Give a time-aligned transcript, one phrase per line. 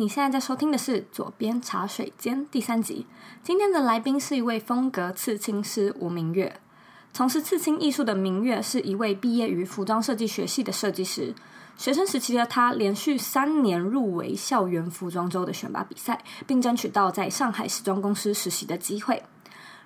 [0.00, 3.04] 你现在在收听的是《左边茶水间》第三集。
[3.42, 6.60] 今天的来宾是一位风格刺青师吴明月。
[7.12, 11.34] 从事刺青艺术的明月是一位毕业于服装设计学系的设计师。
[11.76, 19.24] 学生时期的他连续三年入围校园服装周的选拔比赛，并争取到在上海时装公司实习的机会。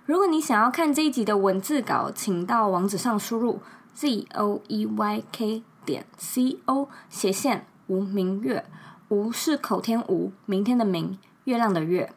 [0.04, 3.62] 如果你想要看这一集的文字稿，请到网址上输入
[3.94, 8.66] z o e y k 点 c o 斜线吴明月。
[9.12, 12.14] 吴是口天吴，明天的明，月亮的月。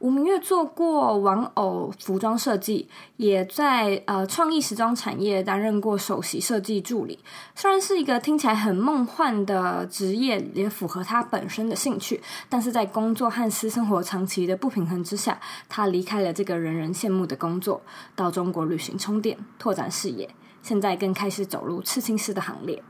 [0.00, 7.20] 吴明月做过玩偶服装设计，也在呃创意时装产业担任过首席设计助理。
[7.54, 17.80] 虽然是一个听起来很梦幻的职业，也符合他本身的兴趣，但是在工作和私生活长期的不平衡之下，他离开了这个人人羡慕的工作，
[18.16, 20.28] 到中国旅行充电，拓展视野。
[20.60, 22.82] 现在更开始走入刺青师的行列。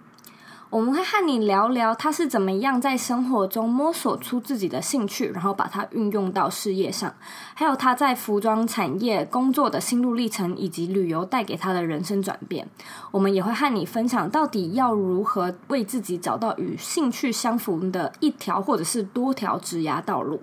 [0.69, 7.15] 我们会和你聊聊他是怎么样在生活中摸索出自己的兴趣，然后把它运用到事业上，
[7.55, 12.69] 还有他在服装产业工作的心路历程，以及旅游带给他的人生转变。
[13.13, 20.43] 我们也会和你分享到底要如何为自己找到与兴趣相符的一条或者是多条职涯道路。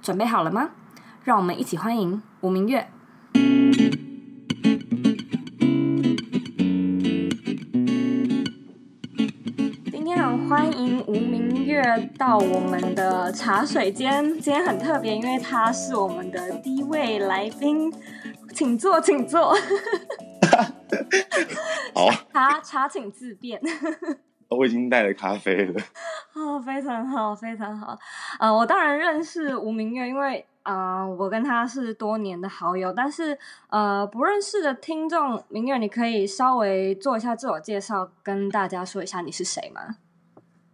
[0.00, 0.70] 准备好了吗？
[1.22, 2.88] 让我们一起欢迎吴明月。
[10.50, 11.80] 欢迎吴明月
[12.18, 14.24] 到我们的茶水间。
[14.40, 17.88] 今天很特别，因为他是我们的第一位来宾，
[18.52, 19.54] 请坐，请坐。
[21.94, 23.60] 好，茶茶请自便。
[24.50, 25.80] 我已经带了咖啡了。
[26.34, 27.96] 哦，非常好，非常好。
[28.40, 32.92] 呃，我当然认识吴明月，因为啊、呃，我跟他是多年的好友。
[32.92, 39.94] 但是呃，不认识的听众，明月，你可以稍微做一下自我介绍，跟大家说一下你是谁吗？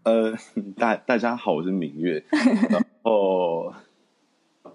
[0.06, 0.32] 呃，
[0.78, 2.24] 大大家好，我是明月。
[2.70, 3.74] 然后，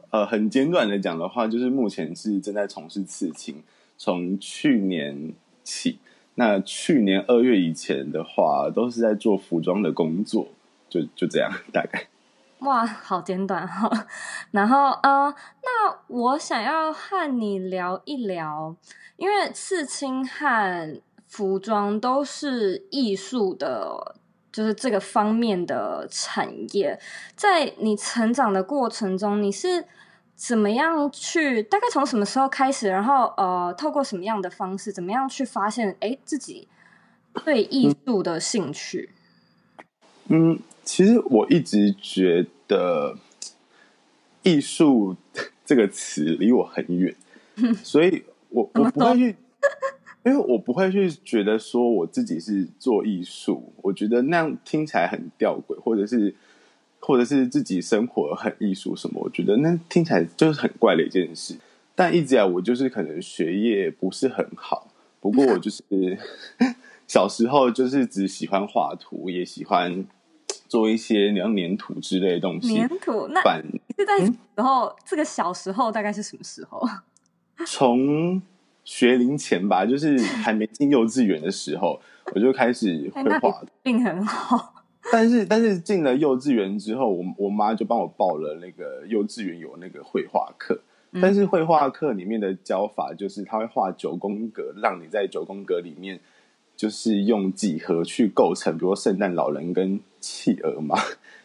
[0.10, 3.64] 呃，很简短的讲的话，就是目前是正在从事刺青，
[3.98, 5.32] 从去年
[5.64, 6.00] 起。
[6.36, 10.50] 那去年二月以前的话，都是在做服装的工作，
[10.90, 12.08] 就就这样，大概。
[12.60, 13.90] 哇，好简短哈。
[14.52, 18.76] 然后，呃，那我想要和你聊一聊，
[19.16, 24.18] 因为刺青和服装都是艺术的。
[24.52, 27.00] 就是这个方面的产业，
[27.36, 29.86] 在你成长的过程中，你是
[30.36, 31.64] 怎么样去？
[31.64, 32.90] 大概从什么时候开始？
[32.90, 34.92] 然后呃，透过什么样的方式？
[34.92, 35.96] 怎么样去发现？
[36.02, 36.68] 哎，自己
[37.46, 39.12] 对艺术的兴趣？
[40.28, 43.18] 嗯，其实我一直觉得
[44.44, 45.16] 艺术
[45.66, 47.16] 这个词离我很远，
[47.84, 49.36] 所以我我不会去。
[50.24, 56.36] 因为我不会去觉得说我自己是做艺术，我觉得那样听起来很吊诡，或者是
[57.00, 61.56] 或者是自己生活很艺术什么，我觉得那听起来就是很怪的一件事。
[61.96, 64.88] 但一直以来我就是可能学业不是很好，
[65.20, 65.84] 不过我就是
[67.08, 70.06] 小时候就是只喜欢画图，也喜欢
[70.68, 72.76] 做一些像粘土之类的东西。
[72.76, 73.28] 粘土？
[73.30, 73.42] 那
[73.98, 76.88] 是在时候、嗯、这个小时候大概是什么时候？
[77.66, 78.40] 从。
[78.84, 82.00] 学龄前吧， 就是还没进幼稚园的时候，
[82.36, 84.76] 我就开始绘画，并很好。
[85.12, 90.80] 但是，但是进了幼稚园之后，我我妈就帮我报了那个幼稚园有那个绘画课。
[91.14, 96.20] 嗯、但是绘画课里面的教法就是，他会画九宫格，让你在九宫格里面，
[96.78, 100.96] 就是用几何去构成，比如说圣诞老人跟企鹅嘛。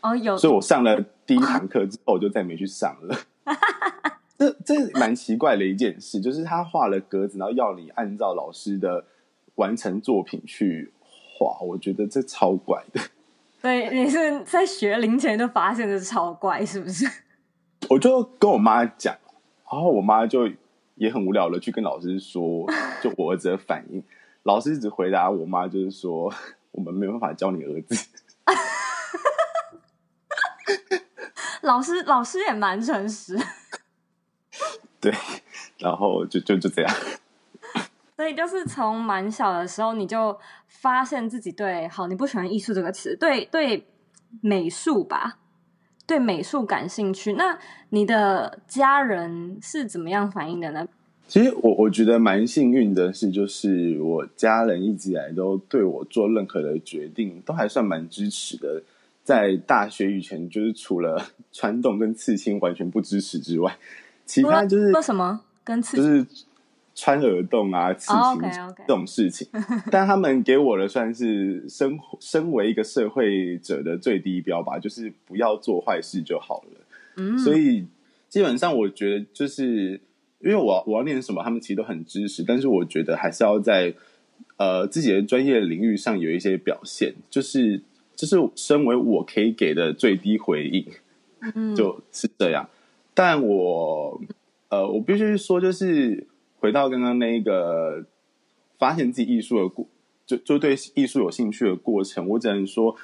[0.02, 0.36] 哦，有。
[0.36, 3.18] 所以我上了第一堂课之后，我就再没去上了。
[4.38, 9.04] 这这蛮奇怪的一件事，就是他画了格子，然后要你按照老师的
[9.54, 13.00] 完成作品去画，我觉得这超怪的。
[13.62, 17.10] 对，你是在学龄前就发现这超怪，是不是？
[17.88, 19.16] 我就跟我妈讲，
[19.70, 20.48] 然后我妈就
[20.96, 22.66] 也很无聊的去跟老师说，
[23.02, 24.02] 就我儿子的反应。
[24.42, 26.32] 老师只回答我妈，就是说
[26.72, 28.08] 我们没有办法教你儿子。
[31.62, 33.36] 老师，老师也蛮诚实。
[35.06, 35.14] 对，
[35.78, 36.92] 然后就就就这样。
[38.16, 40.36] 所以就是从蛮小的时候，你就
[40.66, 43.86] 发现自己对好，你不喜欢艺术这个词，对对
[44.40, 45.38] 美术吧，
[46.08, 47.34] 对美术感兴趣。
[47.34, 47.56] 那
[47.90, 50.88] 你的家人是怎么样反应的呢？
[51.28, 58.82] 其实我我觉得蛮幸运的是，就是我家人一直以来都对我做任何的决定都还算蛮支持的。
[59.22, 63.76] 在大学以前，就是除了传统跟刺青完全不支持之外。
[64.26, 66.26] 其他就是说什么跟刺就是
[66.94, 68.74] 穿耳洞啊、刺青、oh, okay, okay.
[68.78, 69.46] 这种事情，
[69.92, 76.80] 但他们给我的算是身身为一个社会者的最低标吧，就是不要做坏事就好了。
[77.16, 77.86] 嗯，所以
[78.28, 80.00] 基本上我觉得，就是
[80.40, 83.94] 因为我我要念什么，他们其实都很支持，但是我觉得还是要在
[84.56, 87.82] 呃自己的专业领域上有一些表现，就是
[88.14, 90.86] 就是身为我可以给的最低回应，
[91.54, 92.68] 嗯，就是这样。
[93.16, 94.20] 但我
[94.68, 96.28] 呃，我必须说，就是。
[96.58, 98.02] 回到刚刚那个
[98.78, 99.86] 发现自己艺术的过，
[100.26, 102.96] 就就对艺术有兴趣的过程，我只能说，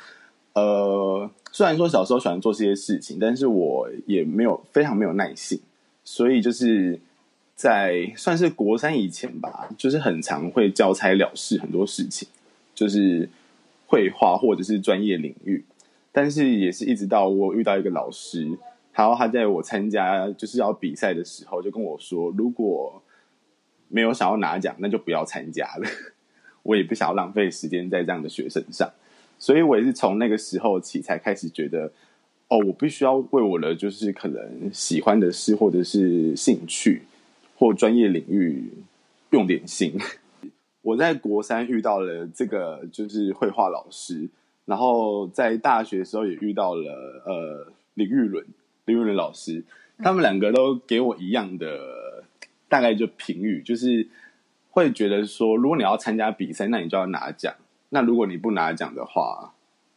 [0.54, 5.60] 呃，虽然说小时候喜欢做这些事情，但是我也没有非常没有耐性，
[6.02, 6.98] 所以就是
[7.54, 12.26] 在算是国三以前吧，就是很常会交差了事很多事情，
[12.74, 13.28] 就是
[13.86, 15.62] 绘画或者是专业领域，
[16.10, 18.58] 但是也是一直到我遇到一个老师，
[18.94, 23.02] 然后他在我参加就是要比赛的时候，就跟我说，如果
[23.88, 25.88] 没有想要拿奖，那就不要参加了。
[26.62, 28.88] 我也不想要浪费时间在这样的学生上，
[29.38, 31.90] 所以我也是从那个时候起才开始觉得，
[32.48, 37.02] 哦，我必须要为我的就是可能喜欢的事，或者是兴趣
[37.56, 38.70] 或专业领域
[39.30, 39.98] 用点心。
[40.82, 44.28] 我在国三遇到了这个就是绘画老师，
[44.64, 48.46] 然后在大学的时候也遇到了呃林玉伦
[48.86, 49.64] 林育伦老师，
[49.98, 52.00] 他们两个都给我一样的。
[52.68, 54.08] 大概就评语，就是
[54.70, 57.52] 会觉得说，如果你要参加比赛，那你就要拿奖；
[57.90, 59.52] 那如果你不拿奖的话，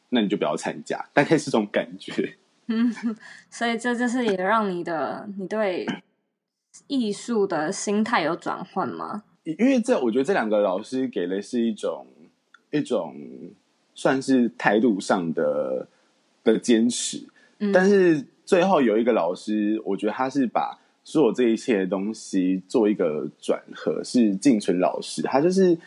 [0.10, 1.08] 那你就不要参加。
[1.14, 2.36] 大概是这种感觉。
[2.68, 2.94] 嗯，
[3.50, 5.88] 所以这就是也让你的你对
[6.88, 9.24] 艺术的心态有转换吗？
[9.46, 12.06] 因为这，我觉得这两个老师给的是一种
[12.72, 13.16] 一种
[13.94, 15.88] 算是态度上的
[16.44, 17.26] 的坚持，
[17.60, 20.80] 嗯，但是最后有一个老师，我觉得他是把。
[21.08, 25.78] 所有这一切的东西做一个转合，是静存老师，他就是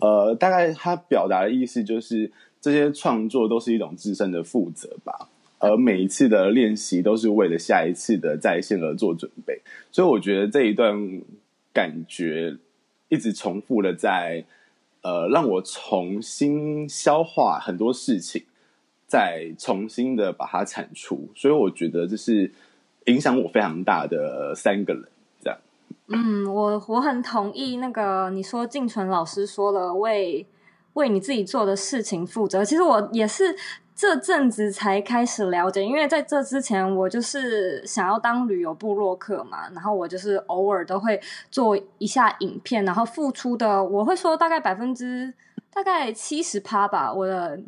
[0.00, 5.28] 呃，大概他表达的意思就是，这些创作都是一种自身的负责吧，
[5.58, 9.60] 而每一次的练习都是为了下一次的再现而做准备，
[9.92, 11.20] 所以我觉得这一段
[11.74, 12.56] 感觉
[13.10, 14.42] 一直重复的在
[15.02, 18.42] 呃，让我重新消化很多事情，
[19.06, 22.52] 再重新的把它产出，所以我觉得这是。
[23.06, 25.04] 影响我非常大的三个人，
[25.40, 25.56] 这样。
[26.08, 30.44] 嗯，我我很同意那个你说静纯老师说了为
[30.94, 32.64] 为你自己做的事情负责。
[32.64, 33.54] 其实我也是
[33.94, 45.32] 这阵子才开始了解，因为在这之前我就是想要当旅游部落客嘛，然后我就是偶尔都会做一下影片，然后付出的我会说大概百分之
[45.72, 47.60] 大概七十趴吧，我的。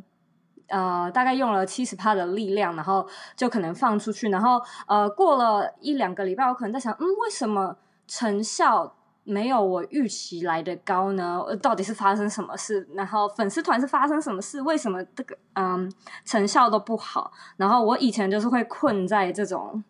[0.68, 3.06] 呃，大概用了七十趴的力量，然后
[3.36, 7.76] 就可能放出去，然后呃，过了一两个礼拜，我可能在想，嗯，为什么
[8.06, 8.94] 成效
[9.24, 11.42] 没有我预期来的高呢？
[11.62, 12.88] 到底是发生什么事？
[12.94, 14.60] 然后粉丝团是发生什么事？
[14.62, 15.90] 为什么这个嗯
[16.24, 17.32] 成效都不好？
[17.56, 19.82] 然后我以前就是会困在这种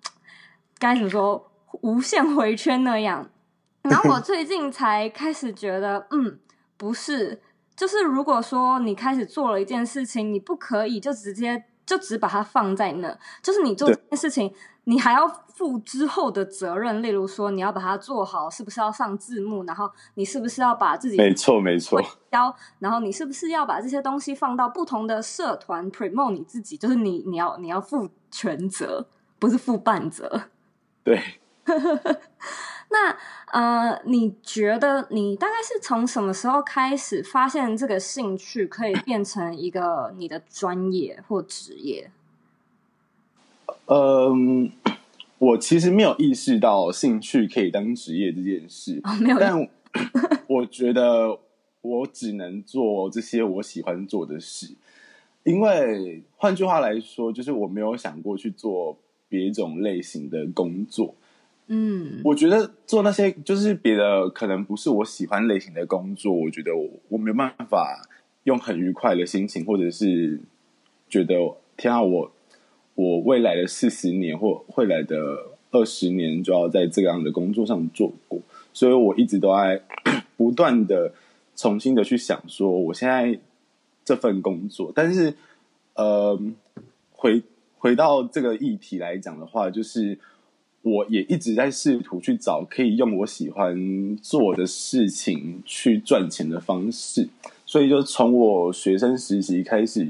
[0.79, 1.51] 该怎么说
[1.83, 3.29] 无限回圈那样，
[3.83, 6.39] 然后我 最近才开始觉得，嗯，
[6.77, 7.43] 不是。
[7.79, 13.17] 就是如果说你开始做了一件事情，你不可以就直接就只把它放在那。
[13.41, 14.53] 就是你做这件事情，
[14.83, 17.01] 你还要负之后的责任。
[17.01, 19.63] 例如说，你要把它做好，是不是要上字幕？
[19.63, 22.03] 然后你是不是要把自己没错没错，
[22.81, 26.77] 然后你是不是要把这些东西放到不同的社团 promote 你自己？
[26.77, 29.07] 就是你你要你要负全责，
[29.39, 30.43] 不是负半责。
[31.05, 31.23] 对。
[32.91, 33.15] 那
[33.53, 42.11] 呃，你觉得你大概是从什么时候开始发现这个兴趣可以变成一个你的专业或职业？
[43.87, 44.71] 嗯，
[45.39, 49.01] 我其实没有意识到兴趣可以当职业这件事。
[49.05, 49.39] 哦，没有。
[49.39, 49.69] 但
[50.49, 51.39] 我觉得
[51.83, 54.75] 我只能做这些我喜欢做的事，
[55.45, 61.15] 因为换句话来说，就是我没有想过去做别种类型的工作。
[61.71, 68.09] 嗯，我觉得做那些就是别的可能不是我喜欢类型的工作，我觉得我我没有办法
[68.45, 70.41] 用很愉快的心情，或者是
[71.11, 71.35] 觉得
[71.77, 72.33] 天啊，我
[72.95, 75.17] 我未来的四十年或未来的
[75.71, 78.41] 二十年就要在这样的工作上做过，
[78.73, 79.83] 所以我一直都在
[80.39, 81.13] 不断的
[81.55, 83.39] 重新的去想说，我现在
[84.07, 85.35] 这份工作，但是
[85.93, 86.41] 呃，
[87.13, 87.43] 回
[87.77, 90.19] 回到这个议题来讲的话，就是。
[90.83, 97.29] 我也一直在试图去找可以用我喜欢做的事情去赚钱的方式，
[97.67, 100.07] 所以就从我学生实习开始，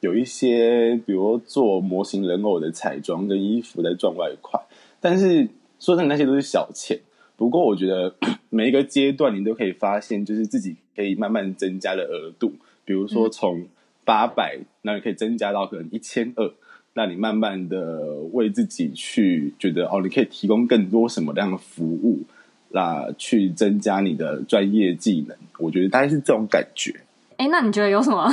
[0.00, 4.60] 有一些比如做模型人偶的彩妆跟衣服在赚外快，
[5.00, 6.98] 但是说真的，那些都是小钱，
[7.36, 8.14] 不过我觉得
[8.50, 12.52] 每一个阶段你都可以发现，就是自己可以慢慢增加的额度，
[12.84, 13.66] 比如说从
[14.04, 16.52] 八百，那你可以增加到可能一千二，
[16.94, 22.20] 那你慢慢的为自己去觉得哦，你可以提供更多什么样的服务，
[22.68, 26.94] 那去增加你的专业技能，我觉得大概是这种感觉。
[27.38, 28.30] 哎，那你觉得有什么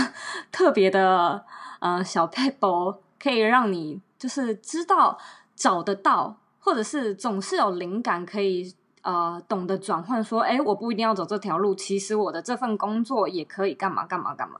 [0.52, 1.44] 特别的
[1.80, 5.18] 呃小撇步可以让你就是知道
[5.56, 8.74] 找得到，或者是总是有灵感可以
[9.04, 10.22] 呃懂得转换？
[10.22, 14.60] 说，哎，我不一定要走这条路，其实我的这份工作也可以干嘛干嘛干嘛。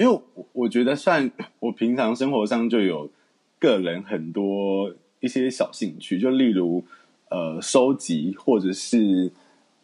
[0.00, 0.20] 因为
[0.54, 3.10] 我觉得，算我平常生活上就有
[3.58, 4.90] 个人很多
[5.20, 6.82] 一些小兴趣，就例如
[7.28, 9.30] 呃收集，或者是。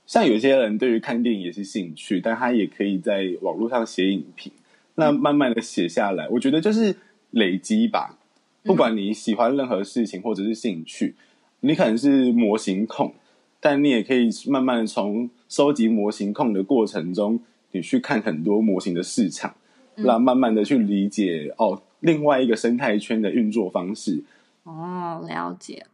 [0.06, 4.52] 像有些人对于看电影也是兴趣，但他也可以在网络上写影评，
[4.94, 6.94] 那慢慢的写下来，我觉得就是
[7.32, 8.16] 累积吧。
[8.62, 11.16] 不管你喜欢任何事情或者是兴趣，
[11.58, 13.12] 你可能是模型控，
[13.58, 17.40] 但你也可以慢慢的从收集模型控的过程中，
[17.73, 19.56] 你去看很多模型的市场，
[19.96, 24.24] 那慢慢的去理解哦，另外一个生态圈的运作方式。
[24.64, 25.86] 哦，了解。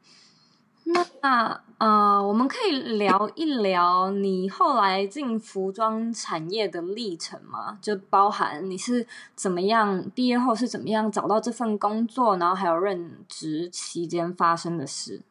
[1.23, 7.79] 那呃，我们可以聊一聊你后来进服装产业的历程吗？
[7.81, 15.23] 就包含你是怎么样毕业后是怎么样找到这份工作，然后还有任职期间发生的事。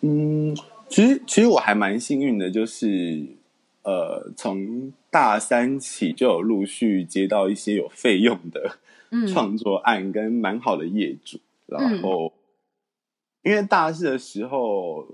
[0.00, 0.56] 嗯，
[0.88, 3.26] 其实其实我还蛮幸运的，就是
[3.82, 8.76] 呃，从大三起就有陆续接到一些有费用的
[9.26, 12.34] 创作案，跟蛮好的业主，嗯、然后。
[13.42, 15.06] 因为大四的时候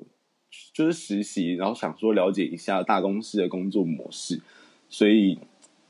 [0.74, 4.40] 就是实习，然后想说了解一下大公司的工作模式，
[4.88, 5.38] 所以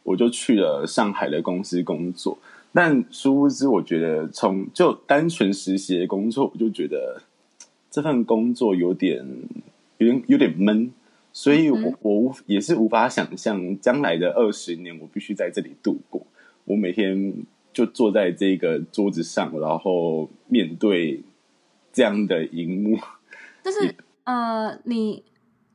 [0.02, 2.37] 我就去了上海的公司工作。
[2.71, 7.23] 但殊不知，我觉得从就单纯实习的工作，我就觉得
[7.90, 9.25] 这份工作有点
[9.97, 10.92] 有点有点闷，
[11.32, 16.26] 所以我我也是无法想象将来的二十年我必须在这里度过。
[16.64, 17.34] 我每天
[17.72, 21.22] 就坐在这个桌子上，然后面对。
[21.94, 22.98] 这样的荧幕，
[23.62, 25.22] 就是呃，你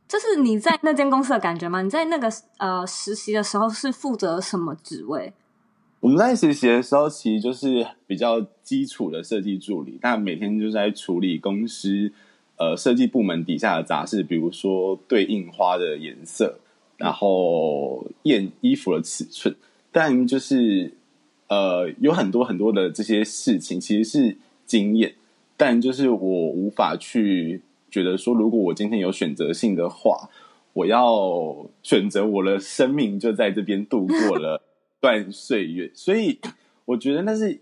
[0.08, 1.84] 就是你在那间公司的感觉吗？
[1.84, 5.32] 你在那个呃实习的时候是负责什么职位？
[6.00, 12.12] 我们在实习的时候，其实就是比较基础的设计助理，但每天就是在处理公司
[12.58, 16.60] 呃设计部门底下的杂事，比如说对印花的颜色，
[16.98, 19.56] 然后验衣服的尺寸，
[19.92, 20.94] 但就是
[21.48, 25.14] 呃有很多很多的这些事情，其实是经验。
[25.60, 30.30] 但就是我无法去觉得说，如果我今天有选择性的话，
[30.74, 34.62] 我要选择我的生命就在这边度过了
[35.02, 36.38] 段岁月，所以
[36.86, 37.60] 我觉得那是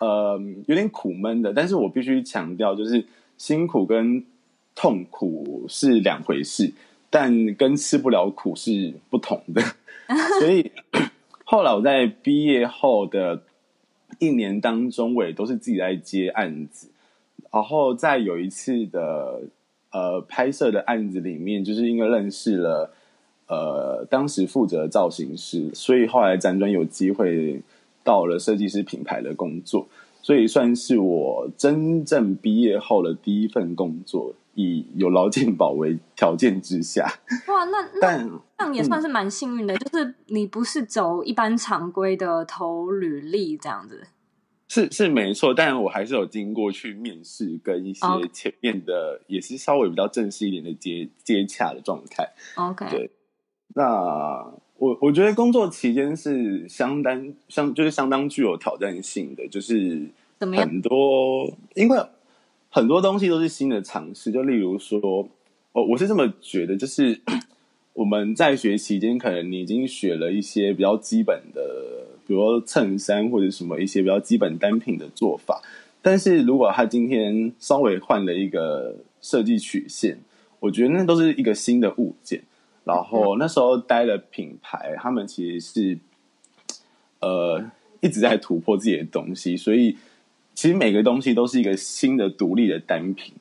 [0.00, 1.54] 呃有点苦闷的。
[1.54, 3.06] 但是我必须强调，就是
[3.40, 4.22] 辛苦跟
[4.74, 6.74] 痛苦是两回事，
[7.08, 9.62] 但跟吃不了苦是不同的。
[10.38, 10.70] 所以
[11.44, 13.42] 后来我在毕业后的
[14.18, 16.90] 一年当中，我也都是自己在接案子。
[17.50, 19.40] 然后在有一次的
[19.90, 22.92] 呃拍摄的案子里面，就是因为认识了
[23.46, 27.62] 呃当时负责造型师，所以后来辗转有机会
[28.04, 29.88] 到了设计师品牌的工作，
[30.22, 37.04] 所以算是我真正毕业后的第一份工作，以有劳健保为条件之下。
[37.48, 44.06] 哇，那那但这样也算是蛮幸运的，嗯，就是你不是走一般常规的投履历这样子。
[44.68, 49.20] 是是没错，但我还是有经过去面试，跟一些前面的、oh.
[49.26, 52.28] 也是稍微比较正式一点的接接洽的状态。
[52.54, 53.10] OK，对。
[53.74, 60.06] 那我我觉得工作期间是相当相就是相当具有挑战性的，就是
[60.38, 61.98] 很多因为
[62.70, 65.28] 很多东西都是新的尝试，就例如说，
[65.72, 67.20] 哦，我是这么觉得，就是
[67.92, 71.60] 我们在学期间，可能你已经学了一些比较基本的。
[72.26, 75.60] 比如说衬衫或者什么一些比较基本单品的做法，
[76.00, 80.16] 但是如果他今天稍微换了一个设计曲线，
[80.60, 82.40] 我觉得那都是一个新的物件。
[82.94, 85.98] 然后那时候待的品牌，他们其实是
[87.20, 87.70] 呃
[88.00, 89.96] 一直在突破自己的东西，所以
[90.54, 93.34] 其实每个东西都是一个新的独立的单品。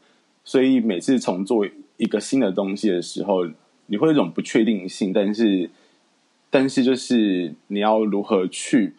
[0.43, 3.47] 所以每次重做一个新的东西的时候，
[3.87, 5.69] 你会有一种不确定性，但是。
[6.51, 8.95] 但是，就是你要如何去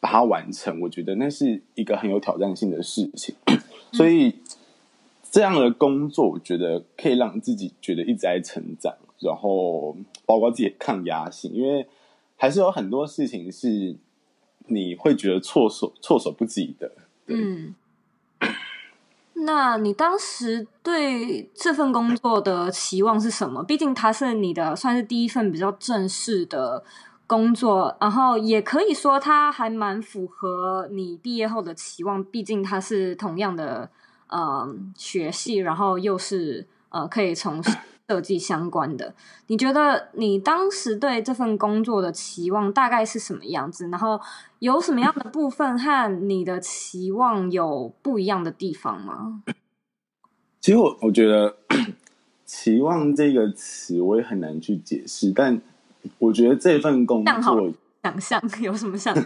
[0.00, 0.80] 把它完成？
[0.80, 3.34] 我觉得那是一个很有挑战性的事情。
[3.92, 4.36] 所以，
[5.30, 9.96] 这样的工作，我觉得可以让自己觉得一直在成长，然后
[10.26, 11.86] 包括自己抗压性，因为
[12.36, 13.96] 还是有很多事情是
[14.66, 16.92] 你会觉得措手措手不及的。
[17.26, 17.74] 嗯。
[19.42, 23.62] 那你当时对这份工作的期望是什么？
[23.62, 26.84] 毕竟它是你的算是第一份比较正式的
[27.26, 32.22] 工作，然后也可以说它还蛮符合你毕业后的期望。
[32.22, 33.88] 毕竟它是同样的
[34.26, 37.62] 呃学系，然后又是呃可以从
[38.10, 39.14] 设计相关的。
[39.46, 43.86] 你觉得你当时对这份工作的期望大概是什么样子？
[43.88, 44.20] 然后
[44.58, 49.44] 有什么样的部分和你的期望有不一样的地方吗？
[50.60, 51.56] 其实我我觉得
[52.44, 55.62] “期望”这个词我也很难去解释，但
[56.18, 59.24] 我觉得这份工作想象有什么想象？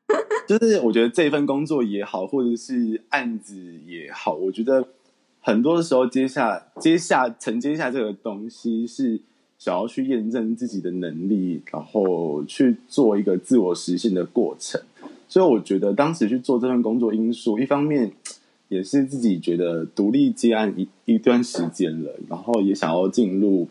[0.46, 3.56] 就是我觉得这份工作也好，或者是案子
[3.86, 4.86] 也好，我觉得。
[5.48, 9.18] 很多的时候，接下接下承接下这个东西，是
[9.58, 14.78] 想要去验证自己的能力，然后去做一个自我实现的过程。
[15.26, 18.12] 所以，我觉得当时去做这份工作，因素一方面
[18.68, 23.66] 也是自己觉得独立接案一一段时间了，然后也想要进入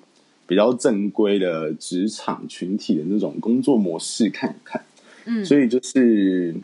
[0.47, 4.83] 比较正规的职场群体的那种工作模式看看。
[5.25, 6.55] 嗯，所以就是。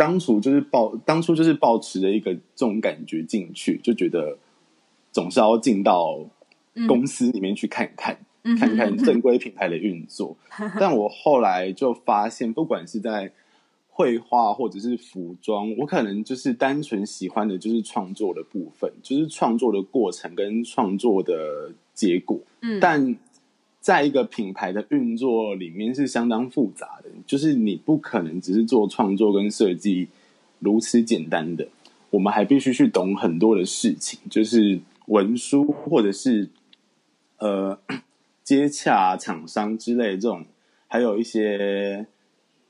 [0.00, 4.38] 当初就是抱，当初就是抱持着一个这种感觉进去，就觉得
[5.12, 6.24] 总是要进到
[6.88, 10.34] 公司里面去看看，嗯、看看正规品牌的运作。
[10.58, 13.30] 嗯、 但我后来就发现，不管是在
[13.90, 22.40] 绘画或者是服装，我可能就是单纯喜欢的就是创作的部分，就是创作的过程跟创作的结果。
[22.62, 23.16] 嗯，但。
[23.80, 30.08] 在一个品牌的运作里面是相当复杂的，就是你不可能只是做创作跟设计
[30.58, 31.66] 如此简单的，
[32.10, 36.50] 我们还必须去懂很多的事情，就是文书或者是
[37.38, 37.78] 呃
[38.44, 40.44] 接洽厂商之类这种，
[40.86, 42.06] 还有一些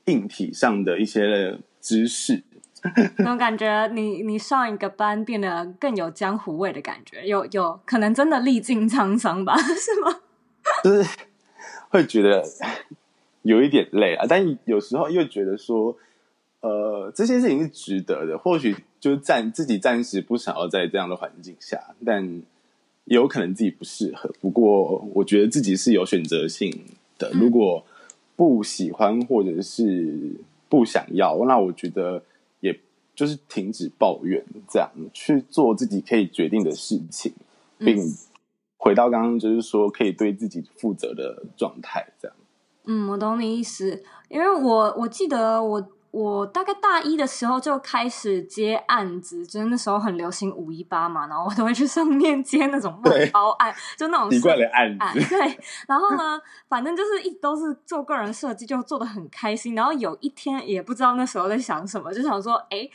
[0.05, 2.43] 硬体上的一些知识。
[3.19, 9.55] 那种感觉，你你上一个班变得更有江湖味的感觉，有有可能真的历尽沧桑吧？
[9.59, 10.21] 是吗？
[10.83, 11.17] 就是
[11.89, 12.43] 会觉得
[13.43, 15.95] 有一点累啊， 但有时候又觉得说，
[16.61, 18.37] 呃，这些事情是值得的。
[18.37, 22.23] 或许就暂自己暂时不想要在这样的环境下，但
[23.05, 24.29] 也有可能自己不适合。
[24.39, 26.71] 不过，我觉得自己是有选择性
[27.17, 27.31] 的。
[27.33, 27.83] 如果
[28.35, 30.35] 不喜欢或者是
[30.69, 32.23] 不想要，那我觉得
[32.61, 32.79] 也
[33.15, 37.33] 就是停止抱怨，这样去做自己可以决定的事情，
[37.77, 38.15] 并。
[38.83, 42.35] 回到刚刚，就是说可以对自己负责的状态，这样。
[42.85, 55.29] 嗯，我懂你意思，因为我我记得我我大概大一的时候就开始接案子，就是那时候很流行五一八嘛，然后我都会去上面接那种外包案，就那种 奇怪的案子。
[55.29, 55.39] 对，
[55.87, 59.75] 然后呢，反正就是一都是做个人设计，就做的很开心。
[59.75, 62.89] 然后有一天也不知道那时候在想什么，就想说，哎。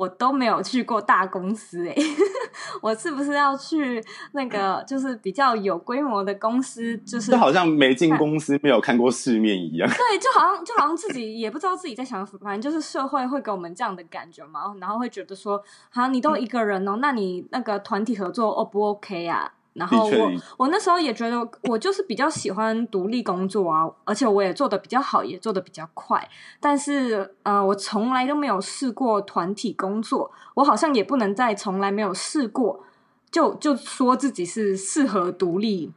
[0.00, 1.94] 我都没有去过大公司哎，
[2.80, 6.96] 我是不是要去那个就是比较有规模的公司？
[7.04, 9.86] 就是就好像没进公司，没有看过世面一样。
[9.86, 19.52] 对，就好像就好像自己也不知道自己在想什么，反正就是社会会给我们这样的感觉嘛，然后会觉得说，好，你都一个人哦，那你那个团体合作 O 不 OK 啊？
[19.72, 26.28] 然后我我那时候也觉得我就是比较喜欢独立工作啊，而且我也做的比较好，也做的比较快。
[26.58, 32.84] 但是呃，我从来都没有试过团体工作，我好像也不能再从来没有试过，
[33.30, 35.92] 就就说自己是适合独立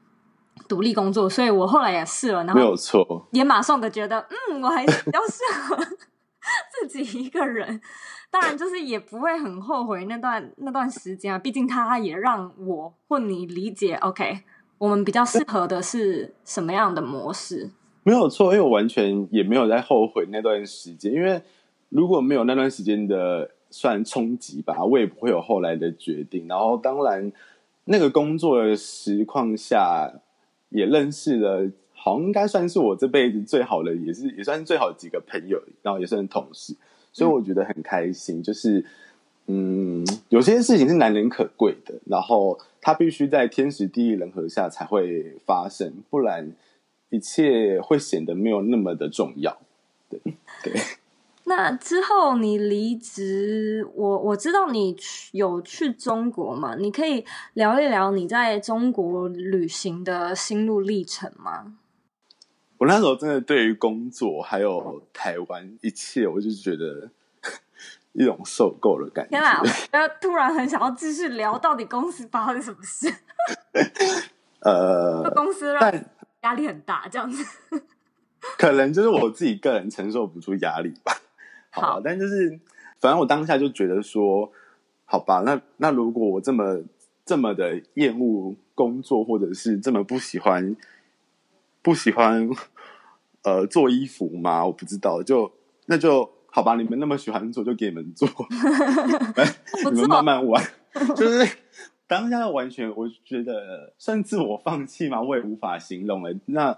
[0.68, 1.28] 独立工作。
[1.28, 5.76] 所以我后来也试了，然后没有错，也马上的觉得，嗯，我还是比较适合
[6.80, 7.82] 自己一个人。
[8.34, 11.38] 当然，就是也不会很后悔那段那段时间啊。
[11.38, 14.40] 毕竟他也让我或你理解，OK，
[14.80, 17.70] 我们比较适合的是什么样的模式？
[18.02, 21.14] 没有错，因为我完全也没有在后悔那段时间。
[21.14, 21.40] 因为
[21.90, 26.48] 如果没有那段时间的算冲击吧，我也不会有后来的决定。
[26.48, 27.32] 然后，当然
[27.86, 30.12] 那个工作的实况下，
[30.70, 36.76] 也认识了，好像应该算是我这辈子最好的，也是也算是最好几个朋友，然后也算同事。
[37.14, 38.84] 所以我觉得很开心，就是，
[39.48, 46.52] 嗯，有些事情是难能可贵的，然后它必须在天时地利人和下才会发生，不然
[47.10, 49.58] 一切会显得没有那么的重要。
[50.10, 50.20] 对
[50.64, 50.74] 对。
[51.46, 54.96] 那之后你离职，我我知道你
[55.34, 56.76] 有去中国嘛？
[56.76, 61.76] 你可以聊一聊你在中国旅行的心路历程吗？
[62.84, 67.10] 我那时候真的对于工作还有台湾一切，我就觉得
[68.12, 69.30] 一种受够了感觉。
[69.30, 69.62] 天哪！
[69.62, 73.10] 我突然很想要继续聊，到底公司发生什么事？
[74.60, 75.94] 呃，公司让
[76.42, 77.46] 压力很大，这样子。
[78.60, 81.14] 可能就是我自己个人承受不住压力吧。
[81.70, 82.60] 好，好，但就是
[83.00, 84.52] 反正我当下就觉得说，
[85.06, 86.82] 好吧，那那如果我这么
[87.24, 90.76] 这么的厌恶工作，或者是这么不喜欢
[91.82, 92.50] 不喜欢
[93.44, 94.66] 呃做衣服吗？
[94.66, 95.52] 我不知道，就
[95.86, 96.76] 那就好吧。
[96.76, 98.28] 你们那么喜欢做，就给你们做，
[99.92, 100.64] 你们慢慢玩。
[101.16, 101.58] 就是
[102.08, 105.22] 当下完全，我觉得算自我放弃吗？
[105.22, 106.34] 我也无法形容了。
[106.46, 106.78] 那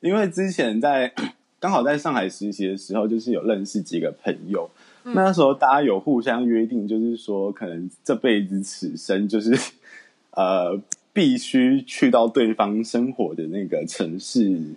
[0.00, 1.14] 因为之前在
[1.58, 4.68] 刚好在上海实习的时候，就是有认识几个朋友。
[5.04, 9.54] 那时候大家有互相约定，就是说可能这辈子此生就是
[10.32, 10.78] 呃
[11.12, 14.74] 必须去到对方生活的那个城市，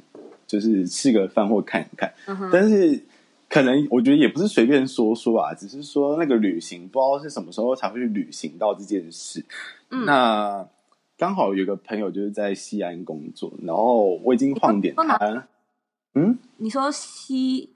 [0.47, 2.11] 就是吃个饭或看一看。
[2.25, 3.03] 嗯、但是
[3.49, 9.45] 可能我觉得也不是随便说说啊，只是说那个旅行不知道是什么时候才会去旅行到这件事。
[9.91, 10.67] 嗯、那
[11.17, 15.47] 刚好有个朋友就是在西安工作，然后我已经晃点他。
[16.13, 17.69] 嗯，你说西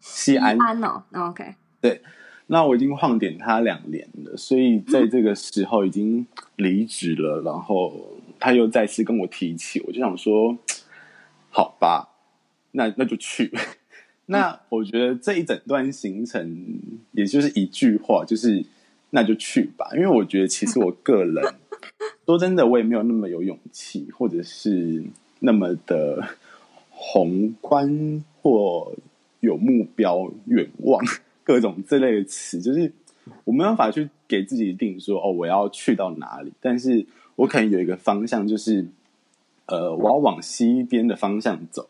[0.00, 1.54] 西安，西安哦，OK。
[1.80, 2.00] 对，
[2.46, 7.40] 那我已经晃点他两年了，所以在这个时候已经离职了。
[7.40, 10.56] 嗯、然后他又再次跟我提起，我就想说，
[11.58, 12.10] 好吧，
[12.70, 13.52] 那那就去。
[14.26, 16.78] 那我觉得这一整段行程，
[17.10, 18.64] 也就是一句话，就是
[19.10, 19.90] 那就去吧。
[19.94, 21.54] 因为我觉得其实我个人
[22.24, 25.02] 说真的，我也没有那么有勇气，或者是
[25.40, 26.24] 那么的
[26.90, 28.92] 宏观或
[29.40, 31.04] 有目标远望。
[31.42, 32.92] 各种这类的词，就是
[33.42, 36.52] 我没办法去给自己定说哦，我要去到哪里。
[36.60, 38.86] 但是我可能有一个方向，就是
[39.68, 41.88] 呃，我要往西边的方向走，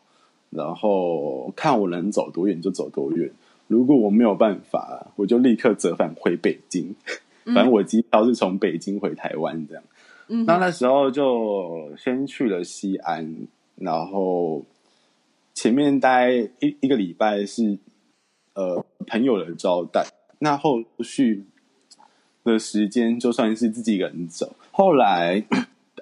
[0.51, 3.31] 然后看我能走多远就走多远。
[3.67, 6.95] 如果我没有办法，我就立刻折返回北京。
[7.55, 9.83] 反正我机票是从北京回台湾这样。
[10.29, 14.63] 嗯，那那时候就先去了西安，然后
[15.55, 17.79] 前面待一一个礼拜是。
[18.55, 20.05] 呃，朋友的招待，
[20.41, 21.45] 那后续
[22.43, 24.57] 的时间就算是自己一个人走。
[24.73, 25.45] 后来，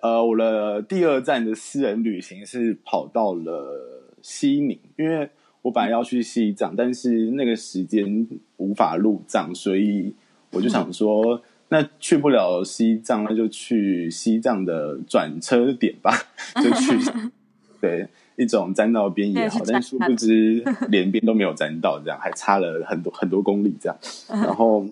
[0.03, 5.29] 呃，我的第二站的私人旅行是跑到了西宁，因为
[5.63, 10.15] 我本来要去西藏，但是那个时间无法入藏，所以
[10.51, 16.13] 我就想说，嗯、那去不了西藏，那就去西藏的转车点吧，
[16.57, 16.99] 就去
[17.81, 18.07] 对。
[18.39, 23.99] 一种沾到边也好，但殊不知连边都没有沾到，这样还差了很多很多公里这样。
[24.29, 24.85] 然后，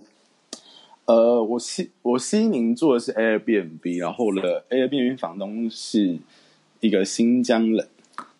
[1.07, 6.19] 呃，我西我西宁住的是 Airbnb，然后呢 Airbnb 房东是
[6.81, 7.87] 一个新疆人，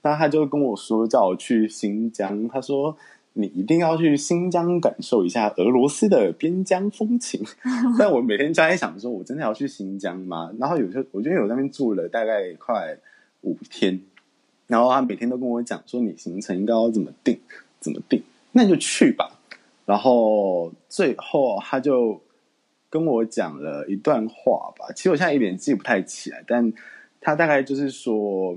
[0.03, 2.97] 那他就跟我说叫我去新疆，他说
[3.35, 7.45] 你一定要去新疆感受一下俄罗斯的边疆风情。
[7.99, 10.51] 但我每天就在想说，我真的要去新疆吗？
[10.59, 12.97] 然后有时候我觉得我在那边住了大概快
[13.43, 14.01] 五天。
[14.67, 17.39] 然后他每天都跟我讲说，你行程应该要怎么定，
[17.79, 18.23] 怎么定，
[18.53, 19.31] 那你就去吧。
[19.85, 22.19] 然后最后他就
[22.95, 26.73] 跟我讲了一段话吧，其实我现在有点记不太起来，但
[27.21, 28.57] 他大概就是说，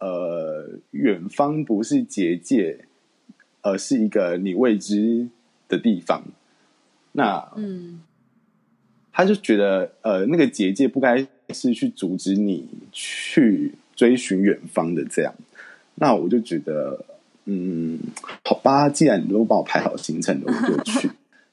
[0.00, 2.86] 呃，远方不是结界，
[3.62, 5.28] 而是一个你未知
[5.68, 6.24] 的地方。
[7.12, 8.02] 那嗯，
[9.12, 13.74] 他就觉得，呃，那个结界不该是去阻止你去。
[13.98, 15.34] 追寻远方的这样，
[15.96, 17.04] 那我就觉得，
[17.46, 17.98] 嗯，
[18.44, 21.10] 好吧，既然你都帮我排好行程了，我就去。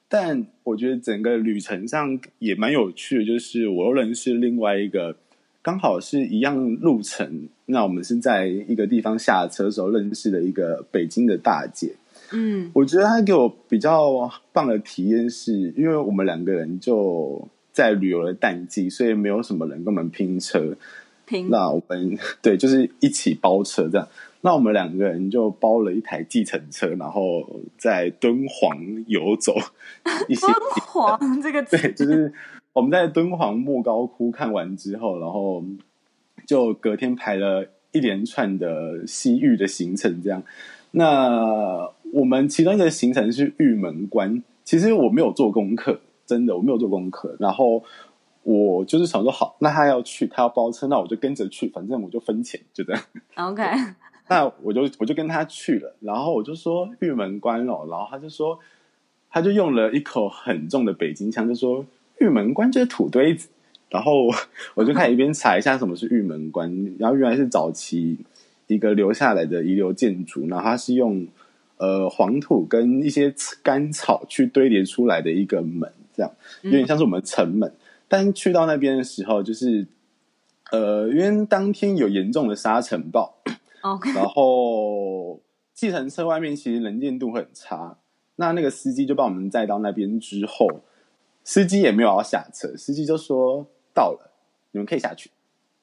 [0.08, 5.16] 但我觉得整个旅程上也蛮有趣的，就是我又认识另外一个，
[5.62, 7.48] 刚好是一样路程。
[7.66, 11.96] 那我们是在一个地方下车的时候认识的一个北京的大姐。
[12.32, 20.76] 嗯，我觉得她给我比较棒的体验是，因为我们两个人就在旅游的淡季，所以没有什么人跟我们拼车。
[21.26, 24.08] 拼那我们对，就是一起包车这样。
[24.46, 27.44] 那我们两个人就包了一台计程车，然后
[27.76, 28.78] 在敦煌
[29.08, 29.52] 游走
[30.30, 30.46] 一些。
[30.46, 30.54] 敦
[30.86, 32.32] 煌这个对，就是
[32.72, 35.64] 我们在敦煌莫高窟看完之后，然后
[36.46, 40.22] 就隔天排了一连串的西域的行程。
[40.22, 40.40] 这样，
[40.92, 44.40] 那我们其中一个行程是玉门关。
[44.64, 47.36] 其实我没有做功课，真的我没有做功课。
[47.40, 47.82] 然后。
[48.48, 53.02] 我就是想说，好，那他要去，他要包车，那我就跟着去，反正我就分钱，就这样。
[53.34, 53.64] OK，
[54.28, 58.58] 那我就我就跟他去了，然后我就说玉门关哦，然后他就说，
[59.30, 61.86] 他就用了一口很重的北京腔，就说
[62.18, 63.48] 玉门关就是土堆子，
[63.88, 64.26] 然后
[64.74, 68.18] 我 就开始一边查一下什么是玉门关，然后原来是早期
[68.66, 71.26] 一个留下来的遗留建筑，然后它是用
[71.76, 77.68] 呃黄土跟一些干草去堆叠出来的一个门，这样有点像是我们城门。
[77.68, 79.84] 嗯但去到那边的时候，就是，
[80.70, 83.35] 呃，因为当天有严重的沙尘暴
[84.14, 85.40] 然后
[85.74, 87.98] 计程车外面其实能见度很差。
[88.36, 90.66] 那那个司机就把我们载到那边之后，
[91.42, 94.30] 司机也没有要下车，司机就说到了，
[94.72, 95.30] 你们可以下去。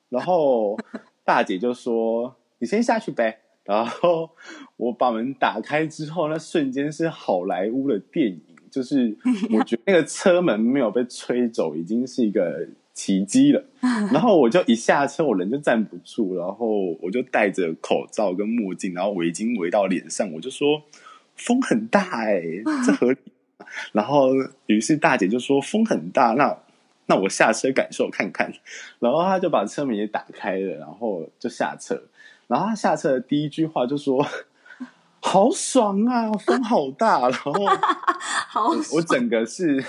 [0.09, 0.77] 然后
[1.23, 4.29] 大姐就说：“你先下去呗。”然后
[4.77, 9.17] 我把门打开之后，那瞬间是好莱坞的电影，就是
[9.51, 13.63] 我觉得那个车门没有被吹走，已经是一个奇迹了。
[14.11, 20.83] 然后我就一下车，我人就站不住，然后我就戴着口罩跟墨镜，然后围巾围到脸上，我就说
[21.35, 23.17] ：“风很大哎、欸，这合理。”
[23.91, 24.29] 然后
[24.67, 26.57] 于是大姐就说：“风很大，那
[27.07, 28.53] 那我下车感受看看。
[28.99, 32.01] ”然后她就把车门也打开了，然后就下车。
[32.47, 34.25] 然后她下车的第一句话就说
[35.25, 37.53] ：“好爽啊，风好大。”然后
[38.49, 39.83] 好爽，我整个是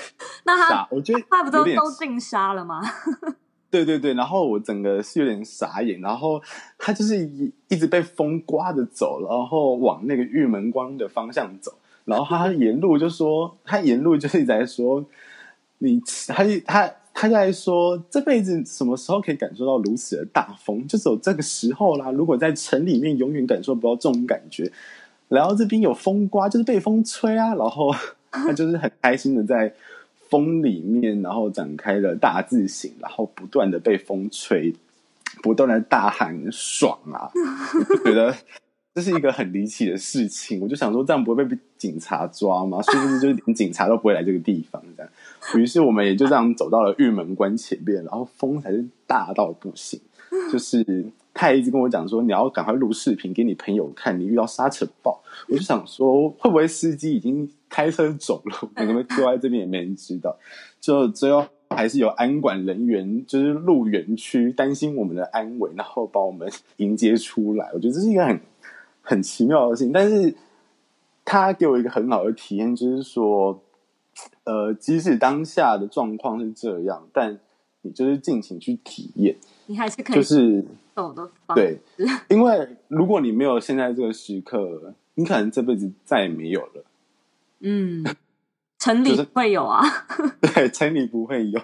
[0.44, 2.80] 那他傻，我觉得他不都都进沙了吗？
[3.68, 6.40] 对对对，然后我整个是有点傻眼，然后
[6.78, 11.72] 他就是一一直被风刮着走，然后往那个玉门关的方向走，
[12.04, 15.04] 然后他 沿路就说，他沿路就是一直在说，
[15.78, 16.90] 你他他。
[17.16, 20.84] 他在说，这辈子什么时候可以感受到如此的大风？
[20.88, 22.10] 就只有这个时候啦。
[22.10, 24.68] 如果在城里面，永远感受不到这种感觉。
[25.34, 27.54] 然后这边有风刮，就是被风吹啊。
[27.54, 27.94] 然后
[28.30, 29.74] 他就是很开心的在
[30.30, 34.74] 风里面，然后展开了大字形，然后不断的被风吹，
[35.42, 37.30] 不断的大喊爽啊！
[38.04, 38.34] 我觉得。
[38.96, 42.80] 这是一个很离奇的事情，我就想说，这样不会被警察抓吗？
[42.80, 44.80] 是不是就是连警察都不会来这个地方？
[44.96, 45.10] 这样，
[45.60, 50.00] 于是我们也就这样走到了玉门关前面，然后风才是大到不行。
[50.52, 55.20] 就是他也一直跟我讲说，你要赶快录视频给你朋友看，你遇到沙尘暴。
[55.48, 58.56] 我就想说，会不会司机已经开车走了？
[58.62, 60.34] 我可能丢在这边也没人知道。
[60.80, 67.68] 就最后还是有安管人员，就是入园区担心我们的安危，然后把我们迎接出来。
[67.74, 68.40] 我觉得这是一个很。
[69.06, 70.34] 很奇妙的事情，但是
[71.26, 73.60] 他给我一个很好的体验，就是说，
[74.44, 77.38] 呃，即使当下的状况是这样，但
[77.82, 81.78] 你就是尽情去体验，你还是可以就是走的对，
[82.30, 86.84] 因为如果你没有现在这个时刻，你可能这辈子再也没有了。
[87.60, 88.04] 嗯，
[88.78, 89.82] 城里会有啊，
[90.16, 91.60] 就是、对，城里不会有，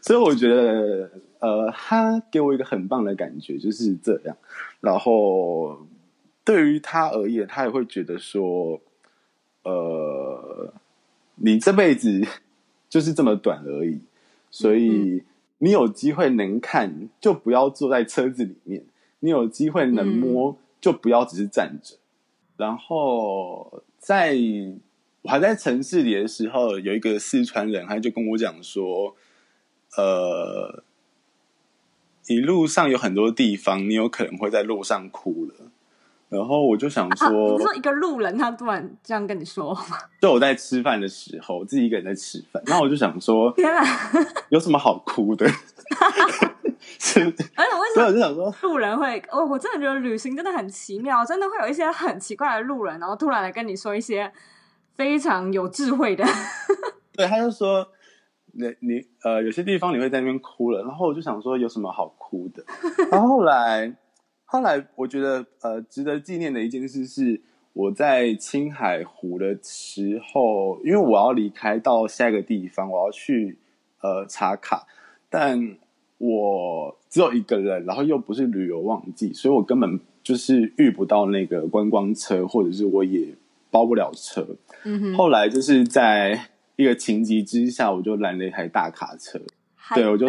[0.00, 4.36] 所以我觉得，呃，他给我一个很棒的感觉，就是这样，
[4.80, 5.86] 然后。
[6.44, 8.80] 对于他而言，他也会觉得说，
[9.62, 10.74] 呃，
[11.36, 12.26] 你这辈子
[12.88, 14.00] 就是这么短而已，
[14.50, 15.22] 所以
[15.62, 18.82] 你有机会能看，就不要坐在车子里面；
[19.20, 21.98] 你有机会能摸，就不要只是站着。
[22.56, 24.36] 然后，在
[25.22, 29.14] 我还在城市里的时候，有一个四川人，他就跟我讲说，
[29.96, 30.82] 呃，
[32.26, 35.71] 一路上有很多地方，你有可能会在路上哭了。
[36.32, 39.98] 然后我就想说，啊、你说一个路人他突然这样跟你说吗？
[40.18, 43.84] 就我在吃饭的时候，我自己一个人在吃饭，然后我就想说， 天啊，
[44.48, 45.46] 有什么好哭的？
[46.98, 54.32] 是，而且为什么我就想说，路人会，我我真的觉得旅行真的很奇妙，真的会有一些很奇怪的路人，然后突然来跟你说一些
[54.96, 56.24] 非常有智慧的。
[57.12, 57.86] 对，他就说，
[58.52, 62.64] 你你呃，有些地方你会在那边哭了，然后我就想说，有什么好哭的？
[63.10, 63.94] 然后后来。
[64.52, 67.40] 后来我觉得，呃，值得纪念的一件事是，
[67.72, 73.56] 我在青海湖的时候，因为我要离开到下一个地方，我要去
[74.02, 74.86] 呃查卡，
[75.30, 75.78] 但
[76.18, 83.28] 我只有一个人，然后又不是旅游旺季，所以我根本就是遇不到那个观光车，或者是我也
[83.70, 84.46] 包不了车。
[84.84, 85.14] 嗯哼。
[85.14, 89.40] 后来就是在一个情急之下，我就拦了一台大卡车。
[89.94, 90.26] 对，我就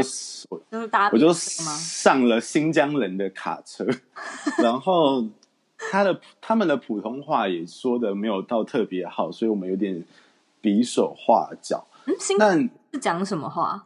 [0.50, 3.86] 我就是搭，我就上了新疆人的卡车，
[4.62, 5.26] 然后
[5.78, 10.04] 他的他们的普通话也说的没有到特别好，所以我们有点
[10.60, 11.86] 比手画脚。
[12.06, 13.86] 嗯，新疆是讲什么话？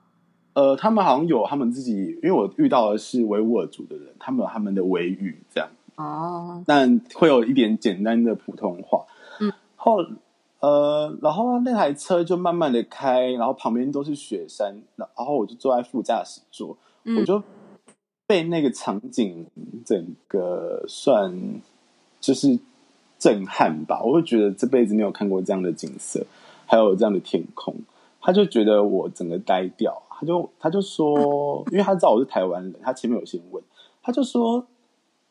[0.53, 9.06] 呃，他们好像有他们自己，因为我遇到的是维吾尔族的人，他们有他们的维语这样哦，但会有一点简单的普通话。
[9.39, 10.06] 嗯，后。
[10.60, 17.41] 呃，然后那台车就慢慢的开，然后旁边都是雪山，然后我就坐在副驾驶座，嗯、我就
[18.26, 19.46] 被那个场景
[19.86, 21.62] 整个算
[22.20, 22.60] 就是
[23.20, 24.02] 震撼吧。
[24.04, 26.26] 我会觉得这辈子没有看过这样的景色，
[26.65, 27.76] 还有这样的天空。
[28.20, 33.63] 他就觉得我整个呆掉，他就他就说，因为他知道我是台湾人，他前面有先问，
[34.02, 34.65] 他就说。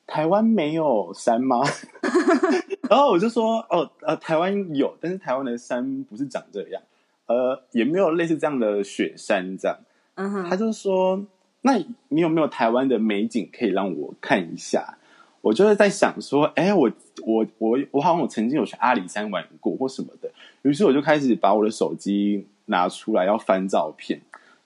[0.09, 1.63] 台湾没有山吗？
[2.89, 6.83] 然后我就说，哦，呃，台湾有，但是台湾的山不是长这样，
[7.27, 9.77] 呃，也没有类似这样的雪山这样。
[10.15, 11.25] 嗯哼，他就说，
[11.63, 14.99] 那你有没有台湾的美景可以让我看一下？
[15.43, 16.91] 我就是在想说，哎，我
[17.25, 20.29] 我我我好像我曾经有去阿里山玩过或什么的，
[20.63, 24.21] 于是我就开始把我的手机拿出来要翻照片，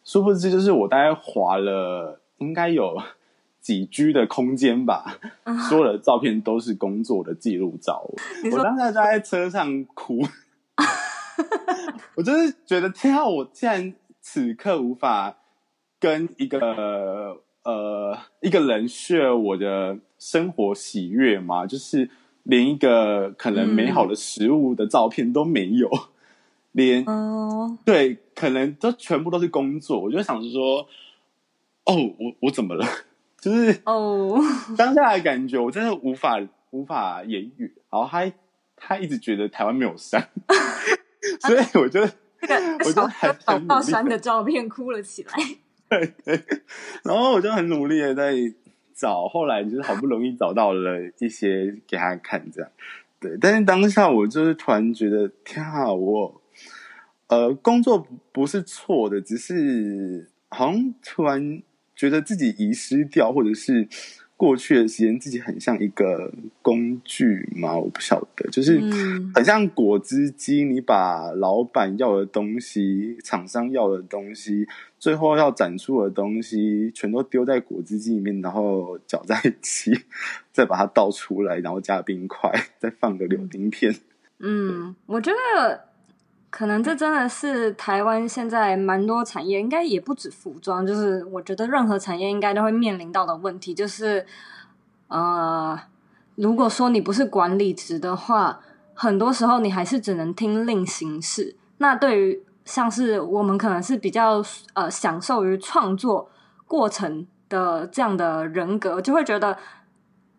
[0.04, 2.96] 殊不知就是我大概滑了应该有
[3.60, 5.18] 几居的空间吧，
[5.68, 8.02] 所有的照片都是工作的记录照。
[8.52, 10.20] 我当时就在车上哭，
[12.16, 15.36] 我就是觉得天啊，我竟然此刻无法
[15.98, 21.66] 跟一个呃一个人 share 我的生活喜悦嘛？
[21.66, 22.10] 就是。
[22.44, 26.08] 连一个可能美好的食物的照片都没有，嗯、
[26.72, 30.00] 连、哦、对，可能都全部都是工作。
[30.00, 30.88] 我就想说，
[31.84, 32.84] 哦，我我怎么了？
[33.40, 34.38] 就是哦，
[34.76, 37.74] 当下的感觉我真的无法无法言语。
[37.90, 38.30] 然后他
[38.76, 40.28] 他一直觉得台湾没有山，
[41.40, 42.00] 所以我就
[42.42, 45.30] 那个我就很找到山的照片哭了起来。
[45.88, 46.44] 对对，
[47.02, 48.34] 然后我就很努力的在。
[48.92, 52.70] 找后来就是好不容易找到了一些给他看，这样
[53.18, 53.34] 对。
[53.40, 56.42] 但是当下我就是突然觉得，天啊，我
[57.28, 61.62] 呃工作不是错的，只是好像突然
[62.00, 63.88] 觉得自己遗失掉，或者是。
[64.40, 66.32] 过去的时间，自己很像一个
[66.62, 67.76] 工具吗？
[67.76, 68.80] 我不晓得，就是
[69.34, 74.66] 很像果汁机，你把老板要的东西、厂商要的东西、
[74.98, 79.92] 最后要展出的东西，全都丢在果汁机里面，然后搅在一起，
[80.50, 83.94] 再把它倒出来，然后加冰块，再放个柳丁片。
[84.38, 85.89] 嗯，我觉得。
[86.50, 94.26] 可能这真的是台湾现在蛮多产业，应该也不止服装，就是我觉得任何产业应该都会面临到的问题，就是
[95.06, 95.80] 呃，
[96.34, 98.60] 如果说你不是管理职的话，
[98.94, 101.56] 很多时候你还是只能听令行事。
[101.78, 106.28] 那对于像是我们可能是比较呃享受于创作
[106.66, 109.56] 过程的这样的人格，就会觉得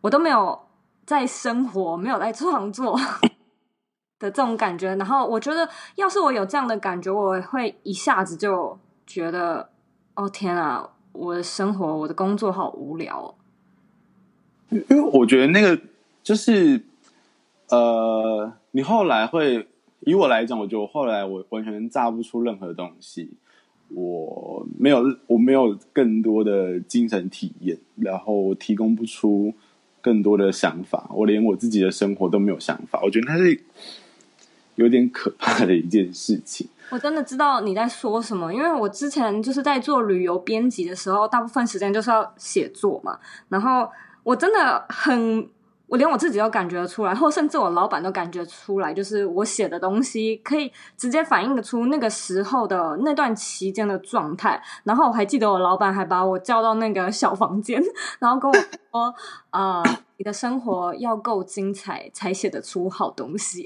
[0.02, 0.60] 我都没有
[1.06, 3.00] 在生活，没有在创作。
[4.22, 9.68] 的这种感觉，然后我觉得，要是我有这样的感觉，我会一下子就觉得，
[10.14, 13.34] 哦天啊，我的生活，我的工作好无聊。
[14.70, 15.78] 因为我觉得那个
[16.22, 16.84] 就是，
[17.70, 19.68] 呃，你后来会
[20.02, 23.32] 以我来讲，我觉得我后来我完全榨不出任何东西，
[23.90, 29.54] 我没有，我没有更多的精神体验，然后我提供不出
[30.00, 33.64] 更多的想法，我连我自己的生活都没有想法，我觉得它是。
[34.82, 36.68] 有点可怕的一件事情。
[36.90, 43.18] 我真的知道你在说什么，因为我之前就是在做旅游编辑的时候，大部分时间就是要写作嘛。
[43.48, 43.90] 然后
[44.24, 45.48] 我真的很，
[45.88, 54.62] 我连我自己都感觉出来，或甚至我老板都感觉出来，就是我写的东西可以直接反映得出那个时候的那段期间的状态。
[54.84, 57.82] 然后我还记得我老板还把我叫到那个小房间，
[58.20, 58.58] 然后跟我
[58.92, 59.16] 说
[59.52, 59.82] ：“啊、
[60.18, 63.66] 你的生活要够精彩，才写得出好东西。”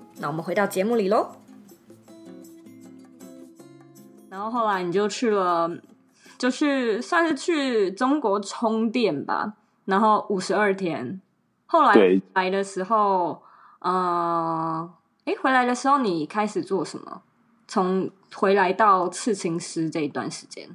[0.21, 1.31] 那我们回到节目里喽。
[4.29, 5.67] 然后后来你就去了，
[6.37, 9.53] 就去算是去中国充电吧。
[9.85, 11.19] 然后五十二天，
[11.65, 13.41] 后来来的时候，
[13.79, 14.87] 呃，
[15.25, 17.23] 哎，回来的时候你开始做什么？
[17.67, 20.69] 从回来到刺青师这一段时间，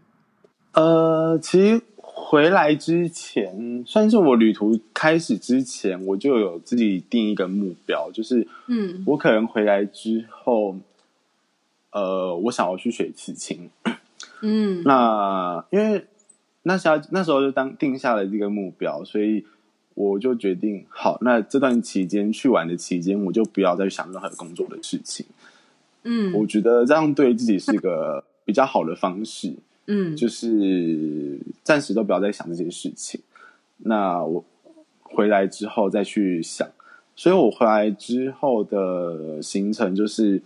[0.72, 1.82] 呃，其实。
[2.18, 10.76] 回来之前，算是我旅途开始之前，我就有自己定一个目标，就是，嗯，我可能回来之后，
[11.92, 13.68] 呃，我想要去学刺青，
[14.40, 16.06] 嗯，那因为
[16.62, 19.44] 那时候那时候就当定下了这个目标，所以
[19.94, 25.26] 我就决定，好，那这段期间去玩的期间，我就不要再想任何工作的事情，
[26.02, 29.54] 嗯，我觉得这样对自己是个比较好的方式。
[29.86, 33.20] 嗯，就是暂时都不要再想这些事情。
[33.78, 34.44] 那我
[35.02, 36.68] 回来之后再去想，
[37.14, 40.42] 所以我回来之后的行程就是，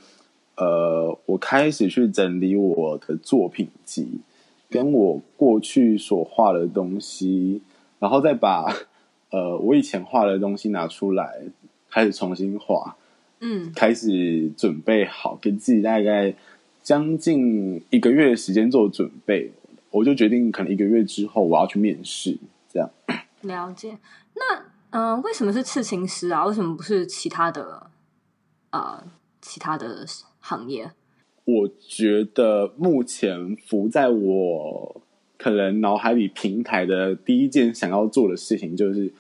[0.56, 4.20] 呃，我开始去整理我的作品集，
[4.68, 7.62] 跟我过去所画的东西，
[7.98, 8.66] 然后再把
[9.30, 11.40] 呃我以前画的东西拿出来，
[11.88, 12.96] 开始重新画。
[13.40, 16.34] 嗯，开始准备好，给自己大概。
[16.82, 19.52] 将近一个月的时间做准备，
[19.90, 22.38] 我就决定可能一个月之后我要去面试，
[22.72, 22.90] 这样。
[23.42, 23.98] 了解。
[24.34, 24.56] 那
[24.90, 26.44] 嗯、呃，为什么是刺青师啊？
[26.46, 27.90] 为什么不是其他的
[28.70, 29.02] 呃
[29.40, 30.06] 其他的
[30.40, 30.90] 行业？
[31.44, 35.02] 我觉得目前浮在我
[35.36, 39.12] 可能脑海里平台的第一件想要做的事情，就是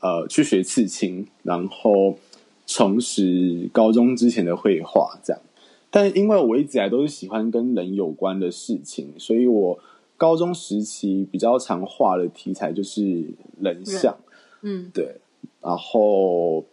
[0.00, 2.18] 呃去学刺青，然后
[2.66, 5.42] 重拾高中之前的绘画，这样。
[5.90, 9.78] 但因为我一直以来都是喜欢跟人有关的事情，所以我
[10.16, 13.24] 高中时期比较常画的题材就是
[13.60, 14.16] 人像，
[14.62, 15.16] 嗯，对，
[15.60, 16.64] 然后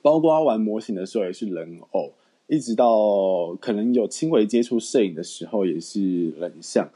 [0.00, 2.12] 包括玩模型的时候也是人偶。
[2.50, 6.88] 一直到可能有轻微接触摄影的时候，也是人像。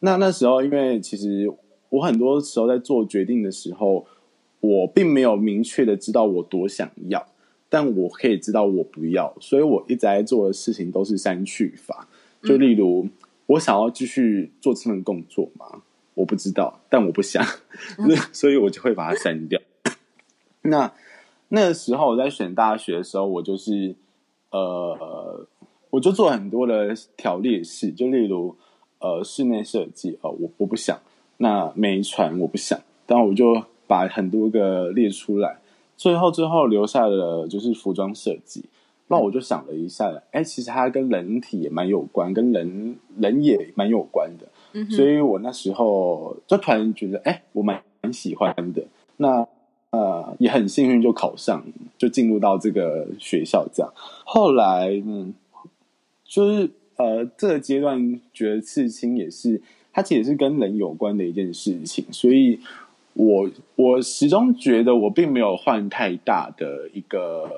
[0.00, 1.52] 那那时候，因为其实
[1.90, 4.06] 我很多时候在做决定的时候，
[4.60, 7.26] 我并没有明确的知道我多想要，
[7.74, 12.06] 但我可以知道我不要，所以我一直在做的事情都是删去法。
[12.40, 13.08] 就例如，
[13.46, 15.82] 我想要继续做这份工作吗？
[16.14, 17.44] 我不知道，但我不想，
[18.32, 19.60] 所以我就会把它删掉。
[20.62, 20.92] 那
[21.48, 23.96] 那个时候我在选大学的时候，我就是。
[24.50, 25.44] 呃，
[25.90, 28.54] 我就做很多的条列式，就例如
[29.00, 30.96] 呃室内设计，呃我我不想，
[31.38, 35.58] 那媒传我不想，但我就把很多个列出来，
[35.96, 38.64] 最后最后留下的就是服装设计。
[39.08, 48.82] 那我就想了一下，哎、欸，其实它跟人体也蛮有关，跟人人也蛮有关的，嗯、所以我那时候就突然觉得，哎、欸，我蛮蛮喜欢的。
[49.18, 49.46] 那
[49.90, 51.64] 呃，也很幸运就考上，
[51.98, 53.92] 就进入到这个学校这样。
[54.24, 55.34] 后来，嗯，
[56.24, 59.60] 就是呃，这个阶段觉得刺青也是，
[59.92, 62.58] 它其实是跟人有关的一件事情，所以
[63.14, 67.50] 我我始终觉得我并没有换太大的一个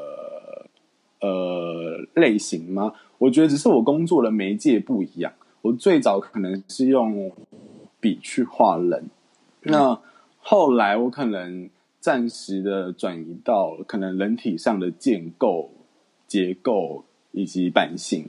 [1.20, 2.92] 呃类型吗？
[3.18, 5.32] 我觉得只是我工作的媒介不一样。
[5.62, 7.32] 我最早可能是用
[8.00, 9.10] 笔去画人，
[9.62, 10.00] 那
[10.38, 11.68] 后来我可能。
[11.98, 15.72] 暂时的转移到可能人体上的建构、
[16.28, 18.26] 结构以及版型，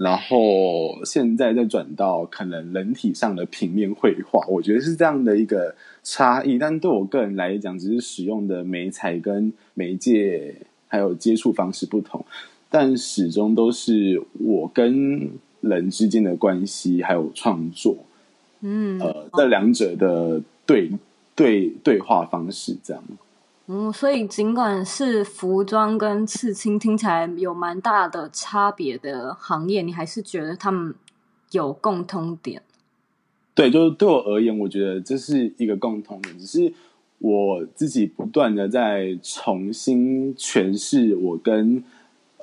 [0.00, 6.58] 然后现在再转到可能人体上的平面绘画，我觉得是这样的一个差异。
[6.58, 10.54] 但对我个人来讲，只是使用的媒材跟媒介
[10.88, 12.24] 还有接触方式不同，
[12.70, 15.30] 但始终都是我跟
[15.60, 17.96] 人之间的关系还有创作，
[18.62, 20.90] 嗯，呃，这两者的对。
[21.36, 23.02] 对对话方式这样，
[23.72, 30.92] 嗯，所以尽管是服装跟刺青听起来有蛮大的差别的行业，你还是觉得他们
[31.52, 32.60] 有共通点？
[33.54, 36.74] 对，就是对我而言，我觉得这是一个共通点，只是
[37.18, 41.84] 我自己不断的在重新诠释我跟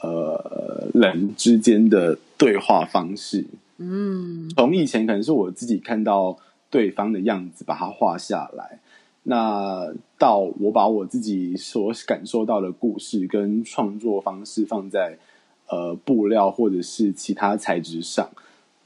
[0.01, 3.45] 呃人之间的对话方式。
[3.79, 6.37] 嗯，从以前可能是我自己看到
[6.69, 8.79] 对方的样子，把它画下来。
[9.29, 15.17] 那到我把我自己所感受到的故事跟创作方式放在
[15.67, 18.29] 呃布料或者是其他材质上，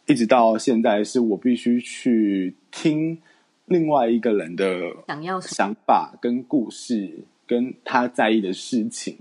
[0.08, 3.20] 一直到现在是我必须去听
[3.66, 9.20] 另外一个人的想要想法跟故事跟他在意的事情，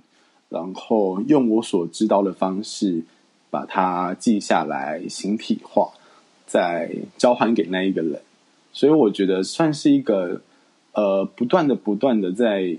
[0.48, 3.02] 然后用我所知道的方式
[3.50, 5.92] 把它记下来形体化，
[6.46, 8.22] 再交还给那一个人。
[8.72, 10.40] 所以我觉得算是一个。
[10.92, 12.76] 呃，不断的、不断的在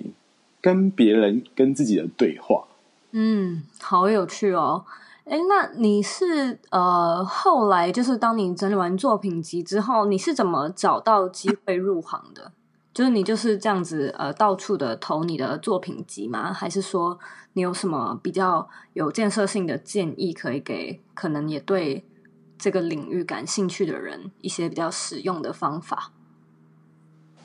[0.62, 2.66] 跟别人、跟自己的对话。
[3.12, 4.86] 嗯，好有趣哦。
[5.26, 12.52] 哎，那你是呃，后来就是当你整理完作品集之后，你是怎么找到机会入行的？
[12.94, 16.52] 就是你就是这样子呃，到处的投你的作品集吗？
[16.52, 17.18] 还是说
[17.54, 22.04] 你有什么比较有建设性的建议可以给可能也对
[22.58, 26.12] 这个领域感兴趣的人一些比较实用的方法？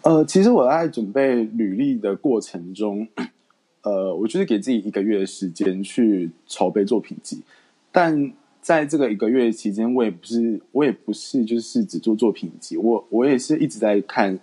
[0.06, 3.08] 呃，其实我在准备履历的过程中，
[3.82, 7.42] 呃，我就是给自己一个月的时间去筹备作品集，
[7.90, 8.32] 但
[8.62, 14.38] 在这个一个月期间，我也不是，我也不是就是只做作品集，我我也是一直在看，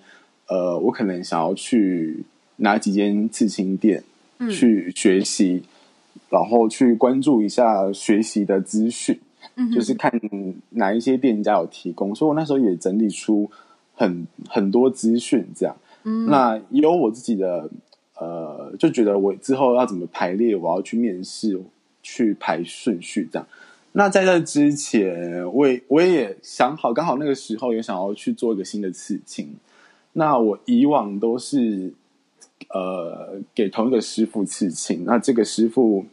[0.49, 2.25] 呃，我可能想要去
[2.57, 4.03] 哪几间刺青店
[4.51, 9.17] 去学习，嗯、然后去关注一下学习的资讯，
[9.55, 10.11] 嗯、就是看
[10.71, 13.49] 哪一些店家有提供，所以我那时候也整理出。
[13.95, 17.69] 很很多资讯这样，嗯，那也有我自己的，
[18.17, 21.61] 呃，就觉得我之后要怎么排列，我要去面试，
[22.01, 23.47] 去排顺序这样。
[23.93, 29.55] 那在这之前，我也我也想好，刚好那个时候也想要去做一个新的刺青。
[30.13, 31.93] 那我以往都是，
[32.69, 35.03] 呃，给同一个师傅刺青。
[35.05, 36.05] 那这个师傅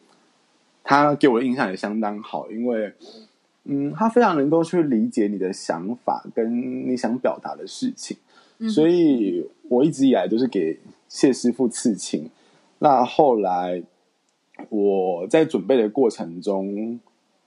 [0.84, 2.92] 他给我的印象也相当好，因为。
[3.72, 8.16] 嗯，他非常能够去理解你的想法跟你想表达的事情，
[8.68, 10.76] 所以我一直以来都是给
[11.08, 12.28] 谢师傅刺青。
[12.80, 13.80] 那后来
[14.70, 16.98] 我在准备的过程中，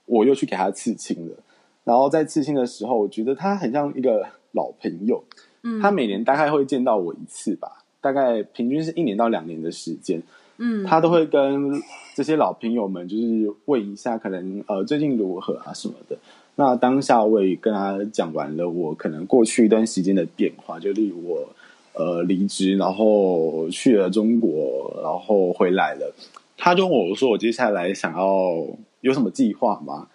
[0.06, 1.36] 我又去给他刺青了。
[1.84, 5.22] 然后在刺青的时候，我觉得他很像一个老朋友。
[5.62, 10.22] 嗯，他每年大概会见到我一次吧，大概平均是一年到两年的时间。
[10.58, 11.72] 嗯，他都会跟
[12.14, 16.16] 这些老朋友们就是问一下，可能呃最近如何啊什么的。
[16.56, 21.48] 那当下我也跟他讲完了我可能过去一段时间的变化，就例如我
[21.94, 26.14] 呃离职，然后去了中国，然后回来了。
[26.56, 28.64] 他就问我说：“我接下来想要
[29.00, 30.06] 有什么计划吗？”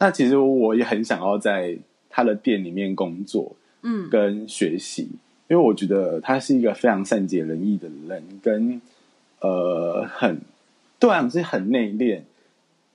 [0.00, 1.76] 那其实我也很想要在
[2.08, 5.10] 他的店里面工作，嗯，跟学习，
[5.48, 8.80] 因为我觉得他是一个非常善解人意的人，跟
[9.42, 10.40] 呃很
[10.98, 12.22] 对我来讲是很内敛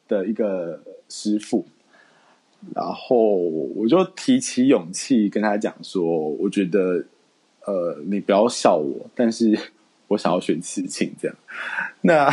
[0.08, 1.66] 的一个师傅。
[2.74, 6.04] 然后我就提起勇气跟他讲说
[6.42, 7.06] ：“我觉得
[7.66, 9.58] 呃，你不要笑我，但是
[10.08, 11.38] 我想要学刺青这样。”
[12.02, 12.30] 那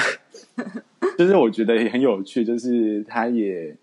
[1.18, 3.76] 就是我觉得也很有趣，就是他也。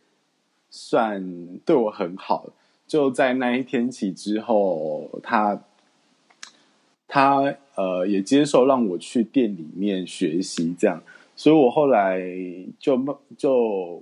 [0.73, 1.21] 算
[1.65, 2.47] 对我很好，
[2.87, 5.61] 就在那一天起之后，他
[7.13, 11.03] 他呃也接受让我去店里面学习，这样，
[11.35, 12.21] 所以我后来
[12.79, 12.97] 就
[13.37, 14.01] 就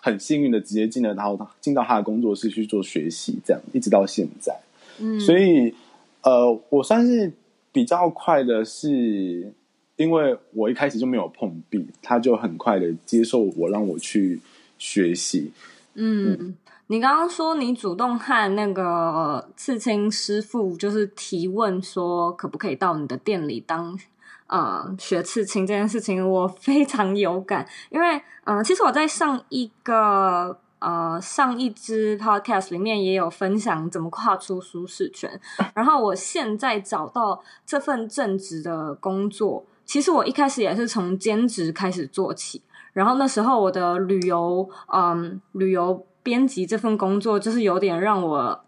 [0.00, 4.56] 很幸运的直接进了，他后进到他的工作室去做学习，这样一直到现在。
[5.00, 5.74] 嗯，所以
[6.22, 7.32] 呃，我算是
[7.72, 9.52] 比较快的是，
[9.96, 14.38] 因为我一开始就没有碰壁，他就很快的接受我，让我去
[14.78, 15.50] 学习。
[15.94, 16.54] 嗯，
[16.92, 23.98] 你刚刚说你主动和那个刺青师傅就是提问说可不可以到你的店里当
[24.46, 35.40] 呃学刺青这件事情，我非常有感，因为嗯、其实我在上一个呃上一支 podcast 里面也有分享怎么跨出舒适圈，
[35.72, 42.60] 然后我现在找到这份正职的工作，其实我一开始也是从兼职开始做起。
[42.92, 48.64] 然后那时候我的旅游，嗯，旅游编辑这份工作就是有点让我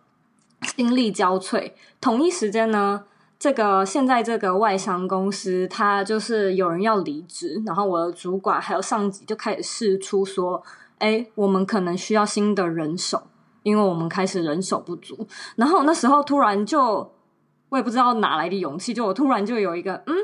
[0.62, 1.72] 心力交瘁。
[2.00, 3.04] 同一时间呢，
[3.38, 10.62] 这个现在这个外商公司，他就是有人要离职，然后我的主管还有上级就开始试出说，
[10.98, 13.22] 哎，我们可能需要新的人手，
[13.62, 15.26] 因为我们开始人手不足。
[15.56, 17.12] 然后那时候突然就，
[17.68, 20.14] 我也不知道哪来的勇气，就我突然就有一个，嗯，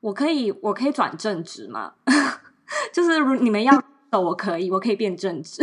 [0.00, 1.94] 我可以，我可以转正职吗？
[2.92, 3.82] 就是如你们要
[4.16, 5.62] 走，我可以，我可以变正直，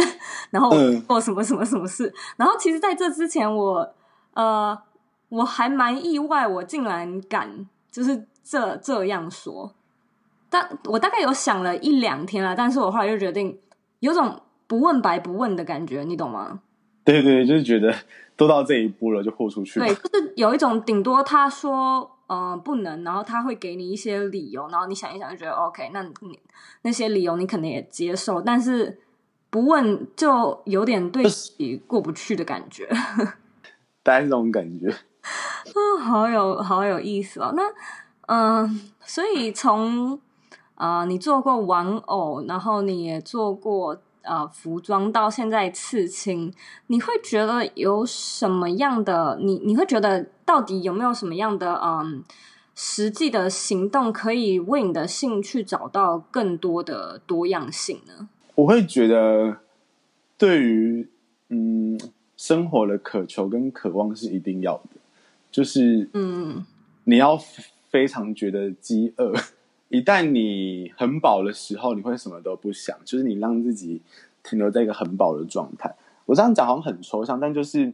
[0.52, 0.70] 然后
[1.08, 2.14] 做什么什么什么事。
[2.38, 3.94] 然后其实在这之前我，我
[4.34, 4.78] 呃
[5.30, 9.74] 我还蛮意外，我竟然敢就是这这样说。
[10.50, 13.58] 但我大概有想了一两天了，但是我后来就决定，
[14.00, 16.60] 有种不问白不问的感觉，你懂吗？
[17.04, 17.92] 对对，就是觉得
[18.38, 19.80] 都到这一步了，就豁出去。
[19.80, 22.13] 对，就是有一种顶多他说。
[22.28, 26.40] 嗯、呃，不能，然后他会给你一些理由，然后你想一想就觉得 OK，那你
[26.84, 29.00] 那些理由你可能也接受，但是
[29.50, 32.88] 不问就有点对自己过不去的感觉，
[34.04, 37.54] 大概这种感觉，啊，好有好有意思哦。
[37.56, 37.64] 那
[38.28, 40.20] 嗯、呃，所以从
[40.76, 44.02] 啊、呃，你做过玩偶，然后你也做过。
[44.24, 46.54] 呃，服装到现在刺青，
[46.88, 49.38] 你会觉得有什么样的？
[49.42, 52.24] 你你会觉得到底有没有什么样的嗯
[52.74, 58.30] 实际的行动可以为你的兴趣找到更多的多样性呢？
[58.56, 59.58] 我会觉得，
[60.38, 61.10] 对于
[61.50, 62.00] 嗯
[62.38, 65.00] 生活的渴求跟渴望是一定要的，
[65.52, 66.66] 就是嗯
[67.04, 67.38] 你要
[67.90, 69.34] 非常觉得饥饿。
[69.94, 74.02] 一旦你很饱的时候，你会什么都不想，就是你让自己
[74.42, 75.94] 停留在一个很饱的状态。
[76.26, 77.94] 我这样讲好像很抽象，但就是，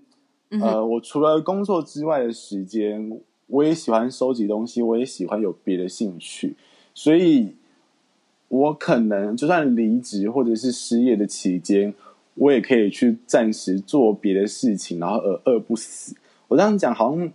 [0.62, 6.56] 呃，我除了工作之外的时间，我也喜欢收集东西，我也喜欢有别的兴趣，
[6.94, 7.58] 所以，
[8.48, 11.94] 我可能就算离职或者是失业的期间，
[12.36, 16.16] 我也可以去暂时做别的事情，然后而饿不死。
[16.48, 17.30] 我这样讲好像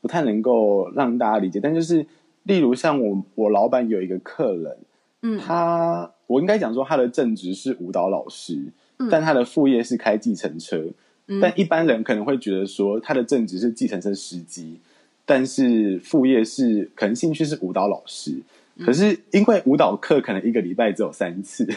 [0.00, 2.04] 不太能够让大家理解，但就是。
[2.44, 4.76] 例如像我，我老板有一个客人，
[5.22, 8.58] 嗯，他我应该讲说他的正职是舞蹈老师，
[8.98, 10.84] 嗯，但他的副业是开计程车，
[11.28, 14.78] 嗯，但一般人可能会觉得说他的正职是计程车司机，
[15.24, 18.42] 但是副业是可能兴趣是舞蹈老师，
[18.76, 21.68] 嗯，可是因为舞蹈课可能一个礼拜只有三次，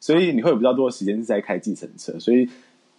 [0.00, 2.48] 所以你会有比较多的时间是在开计程车，所以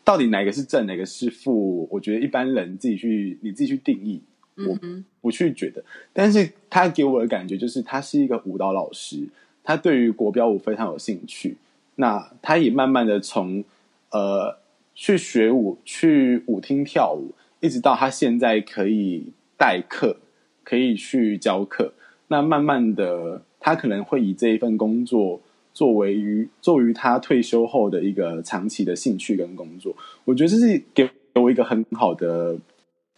[0.03, 4.22] 到底哪个是正，哪个是负，我觉得一般人自己去你自己去定义。
[4.66, 4.78] 我
[5.22, 5.84] 不去觉得，
[6.14, 9.28] 但是他给我的感觉就是他是一个舞蹈老师，
[9.64, 11.58] 他对于国标舞非常有兴趣。
[11.95, 13.64] 那他也慢慢的从
[14.12, 14.58] 呃
[14.93, 19.26] 去学舞，去舞厅跳舞，一直到他现在可以
[19.58, 20.18] 代课，
[20.64, 21.93] 可以去教课。
[22.28, 25.41] 那慢慢的，他可能会以这一份工作
[25.74, 29.95] 作为于作为他退休后的一个长期的兴趣跟工作。
[30.26, 32.58] 我觉得这是给我一个很好的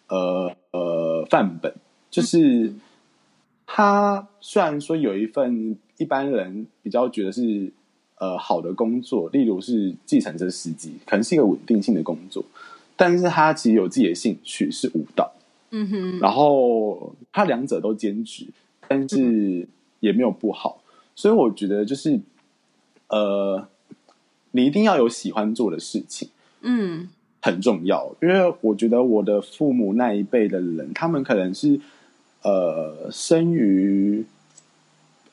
[0.09, 1.73] 呃呃范本，
[2.11, 2.73] 就是
[3.65, 7.71] 他虽然说有一份一般人比较觉得是。
[8.21, 12.43] 呃，好的工作，例如是计程车司机，可能是一个稳定性的工作，
[12.97, 15.31] 但是他其实有自己的兴趣是舞蹈，
[15.69, 18.45] 嗯哼，然后他两者都兼职，
[18.89, 19.65] 但是
[20.01, 20.81] 也没有不好，
[21.15, 22.19] 所以我觉得就是，
[23.07, 23.65] 呃，
[24.51, 26.27] 你一定要有喜欢做的事情，
[26.59, 27.07] 嗯，
[27.41, 31.79] 很重要，因为我觉得我的父母那一辈的人，他们可能是
[32.43, 34.25] 呃，生于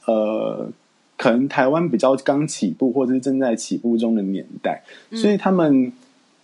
[0.07, 0.71] 呃。
[1.19, 5.91] 可能台湾比较刚起步，或者是正在起步中的年代，嗯、所以他们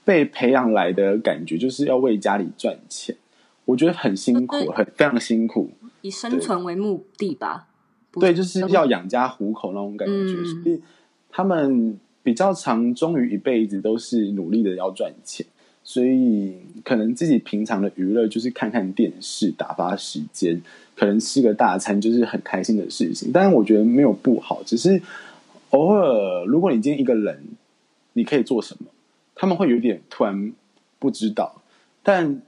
[0.03, 3.15] 被培养来的感觉就是要为家里赚钱。
[3.67, 7.67] 我觉得很辛苦，很非常辛苦，以生存为目的吧。
[8.13, 10.15] 对，就是要养家糊口那种感觉。
[10.15, 10.81] 嗯、所以
[11.29, 15.45] 他们比较常，终于一辈子都是努力的要赚钱。
[15.85, 20.63] 所以可能自己平常的娱乐就是看看电视，打发时间。
[20.95, 25.01] 可能吃个大餐就是很开心的事情，但是我觉得没有不好，只是
[25.71, 27.43] 偶尔，如果你今天一个人，
[28.13, 28.87] 你可以做什么？
[29.35, 30.53] 他们会有点突然
[30.99, 31.63] 不知道，
[32.03, 32.43] 但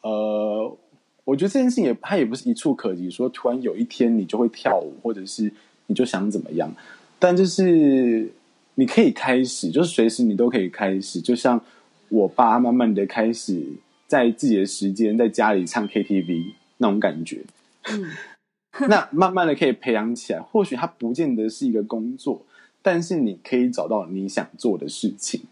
[0.00, 0.76] 呃，
[1.24, 5.52] 我觉得这件事情也它也不是一触可及，说突然有一天你就会跳舞，或者是
[5.86, 6.72] 你就想怎么样，
[7.18, 8.32] 但就是
[8.76, 11.62] 你可以开始，就是随时你都可以开始，就像
[12.10, 13.74] 我爸慢慢的开始
[14.06, 17.44] 在自己的时间在家里唱 KTV 那种感觉。
[17.90, 18.10] 嗯，
[18.88, 20.40] 那慢慢的可以培养起来。
[20.40, 22.42] 或许它不见得是一个工作，
[22.82, 25.42] 但是你可以找到你想做的事情，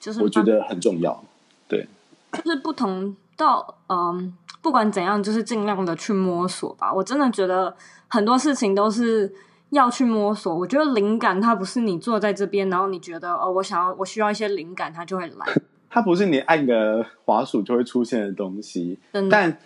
[0.00, 1.24] 就是我觉得很重要。
[1.68, 1.86] 对，
[2.32, 6.92] 就是不同到嗯，不管怎样，就是尽量的去摸索吧。
[6.92, 7.74] 我真的觉得
[8.08, 9.32] 很多事情都是
[9.70, 10.54] 要去摸索。
[10.54, 15.46] 我觉得灵感它不是你坐在这边，然后你觉得哦，我想要，我需要一些灵感，它就会来。
[15.90, 18.98] 它不是你按个滑鼠就会出现的东西，
[19.30, 19.58] 但。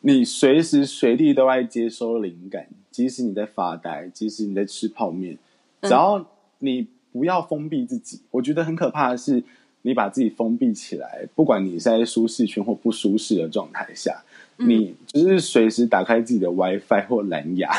[0.00, 5.36] 你随时随地都在接收灵感，即使你在发呆，即使你在吃泡面，
[5.82, 6.24] 只要
[6.60, 8.20] 你不要封闭自己。
[8.30, 9.42] 我觉得很可怕的是，
[9.82, 14.22] 你把自己封闭起来，不管你是在舒适圈或不舒适的状态下，
[14.58, 17.72] 你就是随时打开自己的 WiFi 或蓝牙，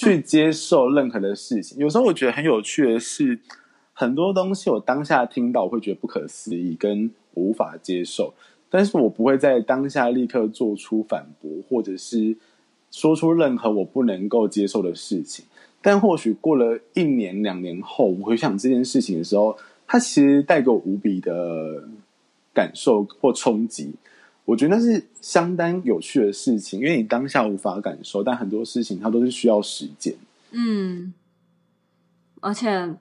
[0.00, 1.76] 去接受任何的事情。
[1.76, 3.38] 有时候我觉得很有趣的是，
[3.92, 8.32] 很多东西我当下听到，我会觉得不可思议，跟无法接受。
[8.70, 12.34] 但是我不会在当下立刻做出反驳，或者是
[12.90, 15.44] 说出任何我不能够接受的事情。
[15.82, 21.84] 但或许过了一年、两年后，我回想这件事情的时候，它其实带给我无比的
[22.54, 23.92] 感受或冲击。
[24.50, 30.12] 我觉得那是相当有趣的事情，因为你当下无法感受，但很多事情它都是需要时间。
[30.50, 31.14] 嗯，
[32.40, 32.96] 而且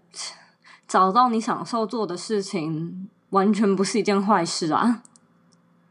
[0.87, 5.01] 找到你享受做的事情，完全不是一件坏事啊。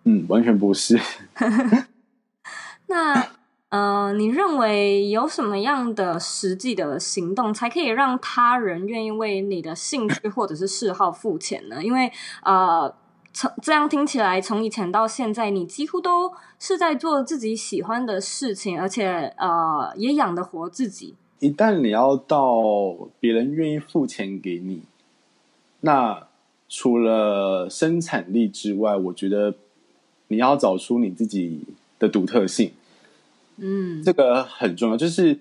[0.04, 0.96] 嗯，完全不是。
[2.86, 3.26] 那，
[3.70, 11.82] 呃，你认为有什么样的实际的行动，才可以让他人愿意为你的兴趣或者是嗜好付钱呢？
[11.82, 12.12] 因为，
[12.44, 12.94] 呃，
[13.32, 21.14] 从这样听起来，从以前到现在，你几乎都是在做自己喜欢的事情，而且，呃，也养得活自己。
[21.40, 22.60] 一旦你要到
[23.20, 24.82] 别人愿意付钱给你，
[25.80, 26.26] 那
[26.68, 29.54] 除了生产力之外，我觉得。
[30.30, 31.62] 你要找出你自己
[31.98, 32.72] 的独特性，
[33.56, 34.96] 嗯，这个很重要。
[34.98, 35.38] 就是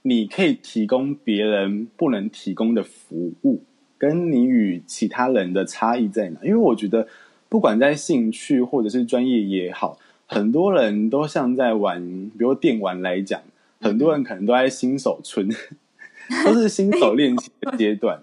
[0.00, 3.62] 你可以提供别人不能提供的服务，
[3.98, 6.40] 跟你与其他人的差异在哪？
[6.42, 7.06] 因为我觉得，
[7.50, 13.42] 不管在兴趣或者是专业也好，很多人都像在玩，比如电玩来讲，
[13.82, 15.46] 很多人可能都在新手村，
[16.46, 18.22] 都是新手练习的阶段。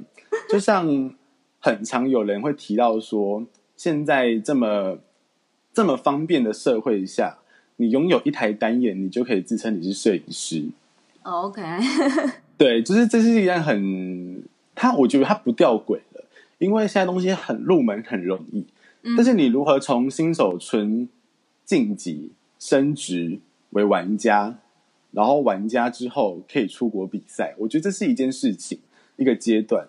[0.49, 1.13] 就像
[1.59, 4.97] 很常有人会提到说，现在这么。
[5.73, 7.38] 这么方便的社会下，
[7.75, 10.65] 你拥有一台单眼，你就可以自称你是摄影师。
[11.21, 11.61] OK，
[12.57, 14.41] 对，就是这是一件很，
[14.73, 16.25] 他我觉得他不吊诡了，
[16.57, 18.65] 因为现在东西很入门，很容易。
[19.04, 21.08] 嗯、但是你如何从新手村
[21.66, 23.39] 晋级升职
[23.72, 24.60] 为玩家，
[25.12, 28.80] 然后玩家之后可以出国比赛，我觉得这是一件事情，
[29.16, 29.88] 一个阶段。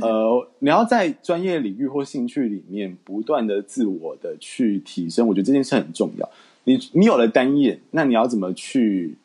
[0.00, 6.28] 呃，你要在专业领域或兴趣里面不断的自我的去提升，我觉得这件事很重要。
[6.64, 9.16] 你你有了单眼，那你要怎么去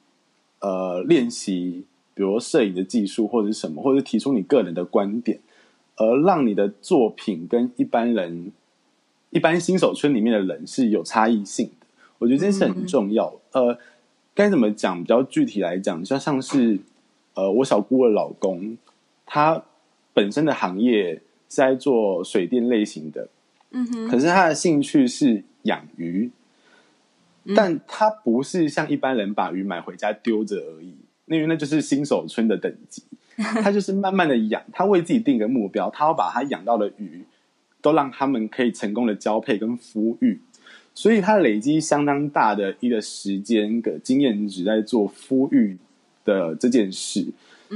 [0.59, 5.39] 呃练习，比如摄影的技术或者是什么，或者提出你个人的观点，
[5.95, 8.51] 而让你的作品跟一般人、
[9.29, 11.87] 一般新手村里面的人是有差异性的。
[12.17, 13.39] 我觉得这件事很重要。
[13.51, 13.79] 嗯、呃，
[14.33, 14.99] 该怎么讲？
[15.01, 16.79] 比较具体来讲，就像是
[17.33, 18.77] 呃，我小姑的老公，
[19.25, 19.63] 他
[20.13, 21.21] 本身的行业是
[21.57, 23.29] 在做水电类型的，
[23.71, 26.31] 嗯哼，可是他的兴趣是养鱼。
[27.55, 30.93] 但他不是像一般人把鱼买回家丢着而已，
[31.25, 33.01] 因为那就是新手村的等级。
[33.37, 37.23] 他就是慢慢的养，他为自己定一个目标，他要把他养到的鱼
[37.81, 40.39] 都让他们可以成功的交配跟孵育，
[40.93, 45.77] 所以他累积相当大的一个时间跟经验值在做孵育
[46.25, 47.27] 的这件事，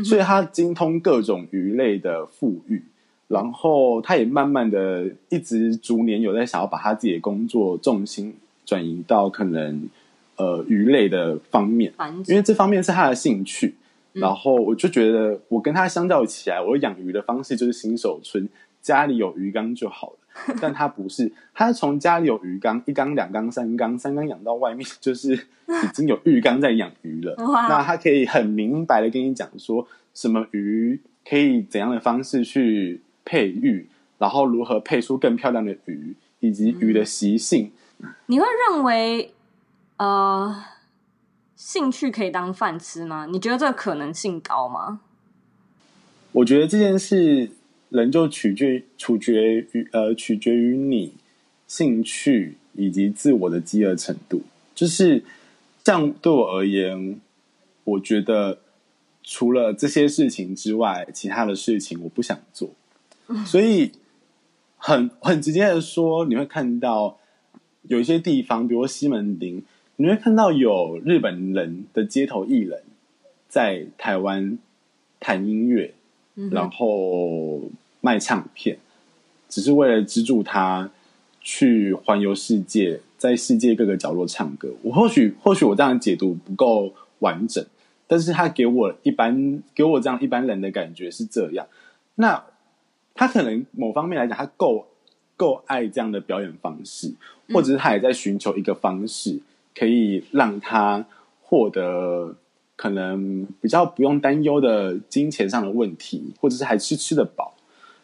[0.03, 2.83] 所以他精通各种鱼类的富育，
[3.27, 8.35] 然后他也慢慢的一直逐年有在想要把他自己的工作重心。
[8.65, 9.89] 转移到可能
[10.37, 11.91] 呃鱼类的方面，
[12.27, 13.75] 因为这方面是他的兴趣。
[14.13, 18.47] 嗯、然后我就觉得，我跟他相较起来，我养鱼的方式就是新手村，
[18.83, 20.17] 家里有鱼缸就好了。
[20.59, 27.35] 但他不是，他是从家里有鱼缸，一缸、两缸、三缸，三缸养到外面，就是已经有浴缸在养鱼了。
[27.37, 37.71] 那他可以很明白的跟你讲说，什么鱼可以怎样的方式去配育，然后如何配出更漂亮的鱼，以及鱼的习性。
[37.99, 39.33] 嗯你会认为，
[39.97, 40.63] 呃，
[41.55, 43.27] 兴趣可以当饭吃吗？
[43.27, 44.99] 你觉得这个可能性高吗？
[46.31, 47.51] 我觉得这件事，
[47.93, 51.13] 人就取决取决于呃，取决于你
[51.67, 54.41] 兴趣以及自我的饥饿程度。
[54.75, 55.23] 就是
[55.83, 57.21] 这样，对我而言，
[57.85, 58.59] 我觉得
[59.23, 62.71] 除了这些事情之外，其他的事情我不想做。
[63.45, 63.91] 所以
[64.77, 67.17] 很很直接的说，你会看到。
[67.89, 69.61] 有一些地方，比如说西门町，
[69.97, 72.81] 你会看到有日本人的街头艺人，
[73.49, 74.57] 在台湾
[75.19, 75.93] 弹音乐，
[76.49, 77.69] 然后
[78.03, 78.77] 卖唱片，
[79.47, 80.91] 只是为了资助他
[81.39, 84.73] 去环游世界，在世界各个角落唱歌。
[84.81, 87.65] 我或许或许我这样解读不够完整，
[88.05, 91.65] 但是他给我一般给我这样一般人的感觉是这样。
[92.15, 92.43] 那
[93.15, 94.85] 他可能某方面来讲，他够。
[95.35, 97.11] 够爱这样的表演方式，
[97.49, 99.39] 或者是他也在寻求一个方式，
[99.75, 101.03] 可以让他
[101.41, 102.35] 获得
[102.75, 107.52] 可能比较不用担忧的金钱上的问题，或者是还吃吃得饱。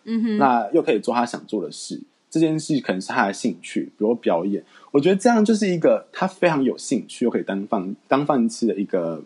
[0.10, 4.64] 嗯哼，那又可以做他想做的事，这件事可能是他的兴趣，比如表演。
[4.92, 9.24] 我觉得这样就是一个他非常有兴趣又可以当饭当饭吃的一个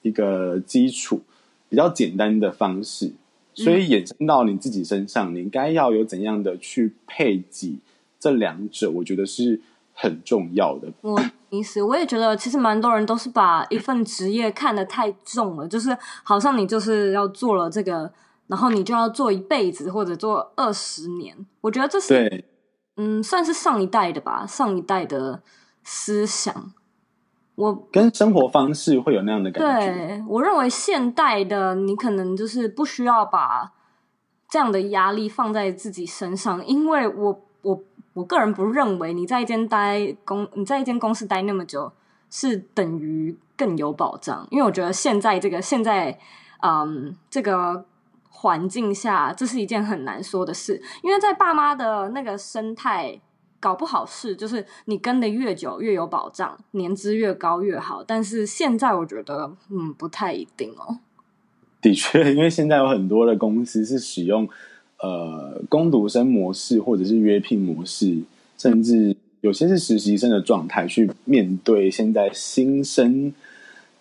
[0.00, 1.20] 一个基础，
[1.68, 3.12] 比较简单的方式。
[3.58, 7.78] 所以衍生到你自己身上，你应该要有怎样的去配给
[8.20, 8.90] 这两者？
[8.90, 9.58] 我觉得是
[9.94, 10.92] 很重要的。
[11.00, 18.12] 我意思，我也觉得，其实蛮多人都是把一份职业看得太重了，就是好像你就是要做了这个，
[18.46, 21.36] 然后你就要做一辈子或者做二十年。
[21.60, 22.44] 我觉得这是
[22.96, 25.42] 嗯，算是上一代的吧，上一代的
[25.82, 26.72] 思想。
[27.54, 29.86] 我跟生活方式会有那样的感觉。
[29.86, 33.72] 对，我认为现代的你可能就是不需要把
[34.48, 37.82] 这样的压力放在自己身上，因为我我
[38.12, 41.90] 我个人不认为你在一间待公你在一间公司待那么久
[42.28, 46.18] 是等于更有保障，因为我觉得现在这个现在
[46.60, 47.86] 嗯这个
[48.36, 53.20] 环境下，这是一件很难说的事，因为在爸妈的那个生态。
[53.58, 58.04] 搞不好是，就是你跟的越久越有保障，年资越高越好。
[58.06, 60.98] 但是现在我觉得，嗯，不太一定哦。
[61.80, 64.46] 的确，因为现在有很多的公司是使用
[65.00, 68.22] 呃工读生模式，或者是约聘模式，
[68.58, 73.32] 甚至有些是实习生的状态去面对现在新生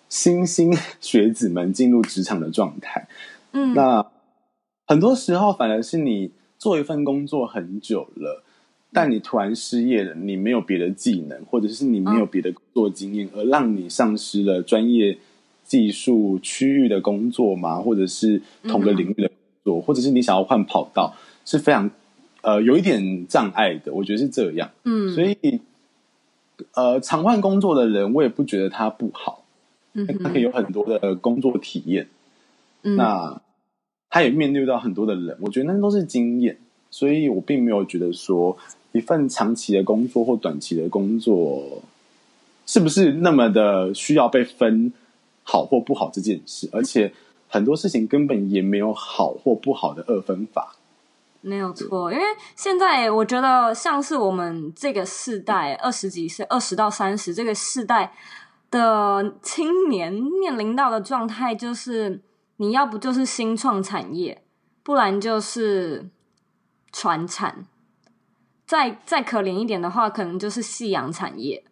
[0.09, 3.07] 新兴学子们进入职场的状态。
[3.53, 4.05] 嗯，那
[4.85, 8.43] 很多时候反而是你做一份工作很久了。
[8.93, 15.17] 但你突然失业了，你没有别的技能，或者是你没有别的工作经验，而让你丧失了专业
[15.65, 17.81] 技术区域的工作吗？
[17.81, 21.13] 或者是同个领域的工作，或者是你想要换跑道，
[21.43, 21.91] 是非常
[22.41, 23.93] 呃有一点障碍的。
[23.93, 24.71] 我觉得是这样。
[24.85, 25.59] 嗯，所以
[26.73, 29.43] 呃，常换工作的人，我也不觉得他不好。
[29.91, 32.07] 嗯，他可以有很多的工作体验。
[32.83, 33.41] 嗯，那
[34.09, 36.57] 他也面对到很多的人，我觉得那都是经验。
[36.89, 38.57] 所以我并没有觉得说。
[38.91, 41.83] 一份长期的工作或短期的工作，
[42.65, 44.93] 是不是那么的需要被分
[45.43, 46.69] 好或不好这件事？
[46.71, 47.11] 而且
[47.49, 50.77] 很多事情根本也没有好或不好的二分法。
[51.41, 52.23] 没有错，因为
[52.55, 58.13] 现在我觉得像是我们这个世代二十几岁、二十到三十这个世代
[58.71, 62.21] 的青年面临到的状态，就是
[62.57, 64.43] 你要不就是新创产业，
[64.83, 66.09] 不然就是
[66.91, 67.65] 传产。
[68.65, 71.63] 再再可怜一点的话，可能就是夕阳产业，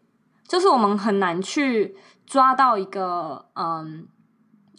[0.48, 4.08] 就是我们很难去抓到一个嗯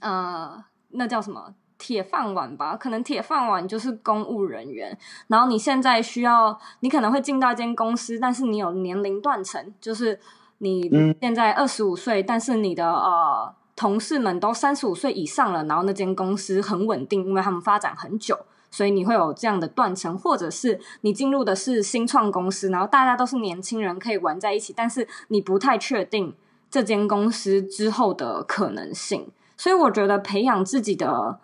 [0.01, 2.77] 呃，那叫什么铁饭碗吧？
[2.77, 4.97] 可能铁饭碗就是公务人员。
[5.27, 10.21] 然后你现在需要，你可能会进到一间公司，但是你有年龄断层，就是
[10.59, 10.89] 你
[11.21, 18.39] 现在二十五岁，但是你的呃同事们都三十五岁以上了，然后那间公司很稳定，因为他们发展很久。
[18.71, 26.35] 所以你会有这样的断层，或者是你进入的是新创公司，然后大家都是年轻人可以玩在一起，但是你不太确定
[26.69, 29.29] 这间公司之后的可能性。
[29.57, 31.39] 所以我觉得培养自己的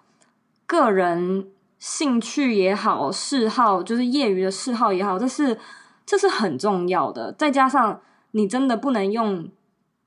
[0.67, 5.57] 个人兴趣也好，嗜好就是业余的嗜好也好，这是
[6.05, 7.33] 这是很重要的。
[7.33, 8.01] 再加上
[8.33, 9.49] 你真的不能用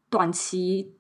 [0.09, 0.91] 短期。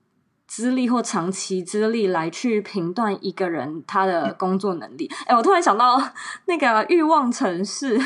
[0.55, 5.09] 资历或长期资历来去评断一个人他的工作能力。
[5.25, 5.99] 哎、欸，我突然想到
[6.45, 7.97] 那个《欲望城市》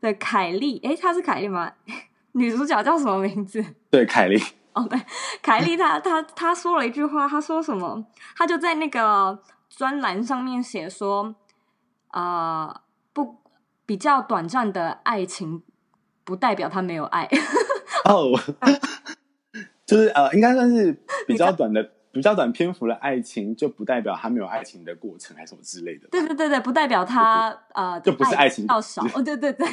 [0.00, 1.70] 的凯莉，哎、欸，她是凯莉吗？
[2.32, 3.62] 女主角叫什么名字？
[3.92, 4.42] 对，凯莉。
[4.72, 4.98] 哦，对，
[5.42, 8.02] 凯莉她，她她她说了一句话，她说什么？
[8.34, 11.34] 她就在那个专栏上面写说，
[12.08, 12.80] 啊、呃，
[13.12, 13.36] 不，
[13.84, 15.62] 比较短暂的爱情
[16.24, 17.28] 不代表他没有爱。
[18.08, 18.32] 哦。
[19.92, 26.08] 就是呃，应该算是比较短的、比较短篇幅的爱情，就不代表他没有爱情的过程，还是什么之类的。
[26.10, 29.04] 对对对对，不代表他就呃，就不是爱情较少。
[29.14, 29.66] 哦，对对对，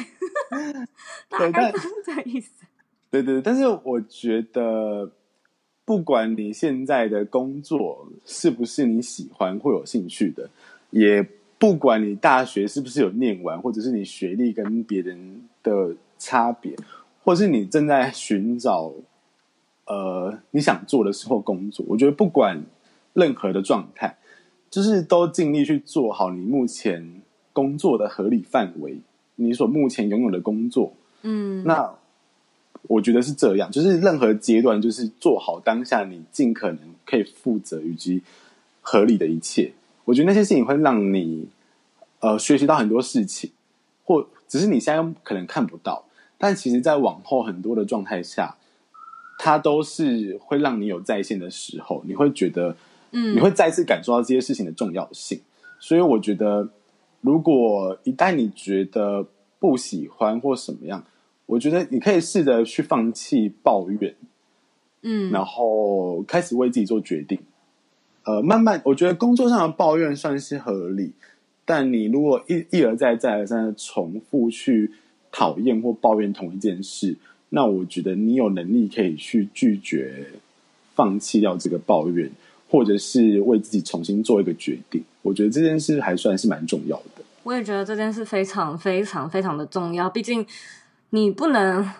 [1.30, 2.50] 大概是这个意思。
[3.10, 5.10] 对对，但是我觉得，
[5.86, 10.50] 不管你现在的工作是不是你喜欢或有兴趣的，
[10.90, 11.26] 也
[11.58, 16.76] 不管你大学是不是有念完，或者是你学历跟别人的差别，
[17.24, 18.92] 或是你正在寻找。
[19.90, 22.62] 呃，你想做的时候工作，我觉得不管
[23.12, 24.16] 任何的状态，
[24.70, 27.20] 就是都尽力去做好你目前
[27.52, 29.00] 工作的合理范围，
[29.34, 31.92] 你所目前拥有的工作，嗯，那
[32.82, 38.22] 我觉得是这样，就是任何阶段，就是做好当下你尽可能可以负责以及
[38.82, 39.72] 合理的一切。
[40.04, 41.48] 我觉得那些事情会让你
[42.20, 43.50] 呃学习到很多事情，
[44.04, 46.04] 或只是你现在可能看不到，
[46.38, 48.54] 但其实在往后很多的状态下。
[49.42, 52.76] 它都是会让你有在线的时候，你会觉得，
[53.12, 55.38] 嗯，你会再次感受到这些事情的重要性。
[55.38, 56.68] 嗯、所以我觉得，
[57.22, 59.26] 如果一旦你觉得
[59.58, 61.02] 不喜欢或什么样，
[61.46, 64.14] 我觉得你可以试着去放弃抱怨，
[65.00, 67.40] 嗯，然后开始为自己做决定。
[68.24, 71.12] 呃，慢慢，我觉得工作上的抱怨算是合理，
[71.64, 74.92] 但你如果一一而再、再而三的重复去
[75.32, 77.16] 讨厌或抱怨同一件事。
[77.52, 80.28] 那我觉得你有能力可以去拒绝、
[80.94, 82.30] 放弃掉这个抱怨，
[82.68, 85.02] 或者是为自己重新做一个决定。
[85.22, 87.24] 我觉得这件事还算是蛮重要的。
[87.42, 90.08] 我也觉得这件事非常、非常、非常的重要。
[90.08, 90.46] 毕竟
[91.10, 91.90] 你不能，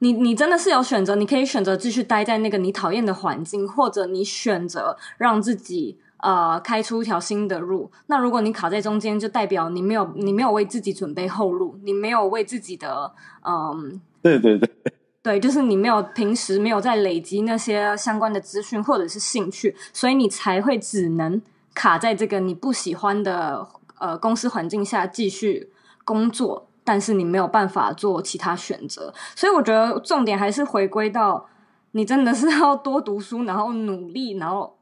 [0.00, 7.88] 你你真的是有选择，你可以选择继续待在那个你讨厌的环境，或者你选择让自己呃开出一条新的路。
[8.08, 13.12] 那如果你卡在中间，就代表你没有你没有为自己准备后路，你没有为自己的
[13.46, 14.00] 嗯。
[14.22, 14.70] 对对对，
[15.22, 21.40] 对，就是你没有平时没有在累积那些相关的资讯或者是兴趣，所以你才会只能
[21.74, 23.66] 卡在这个你不喜欢的
[23.98, 25.70] 呃公司环境下继续
[26.04, 29.12] 工作，但是你没有办法做其他选择。
[29.36, 31.48] 所以我觉得重点还是回归到
[31.92, 34.76] 你真的是要多读书，然后努力，然后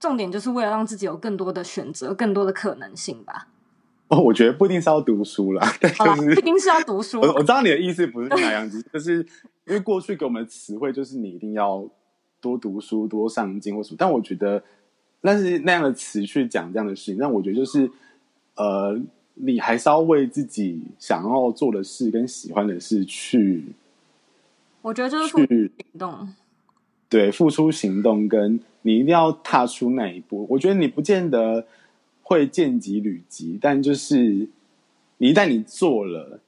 [0.00, 3.48] 重点就是为了让自己有更多的选择，更多的可能性吧。
[4.10, 7.20] 哦，我觉得不一定是要读书啦，但就是不一定是要读书。
[7.20, 9.16] 我我知道你的意思不是那样子，就是
[9.66, 11.86] 因为过去给我们的词汇就是你一定要
[12.40, 13.96] 多读书、多上进或什么。
[13.98, 14.62] 但我觉得，
[15.20, 17.90] 那是那样的词去讲这样的事情，但我觉得就是
[18.56, 18.98] 呃，
[19.34, 23.66] 你还是要为自己想要做的事跟喜欢的事去。
[24.80, 26.34] 我觉得就是去行动，
[27.10, 30.46] 对，付出行动，跟你一定要踏出那一步。
[30.48, 31.66] 我觉得你不见得。
[32.28, 34.50] 会见及履及，但就是
[35.16, 36.40] 你一旦你做了，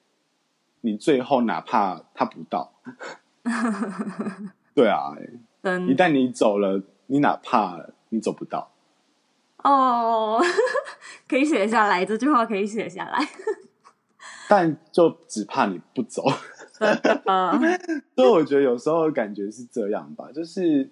[0.82, 2.74] 你最后哪怕他不到，
[4.76, 5.16] 对啊，
[5.62, 8.70] 嗯、一旦你走了，你哪怕你走不到，
[9.64, 10.38] 哦，
[11.26, 13.26] 可以写下来，这句话可以写下来，
[14.50, 16.22] 但就只怕你不走，
[18.14, 20.90] 所以我觉得有时候感觉是这样吧，就是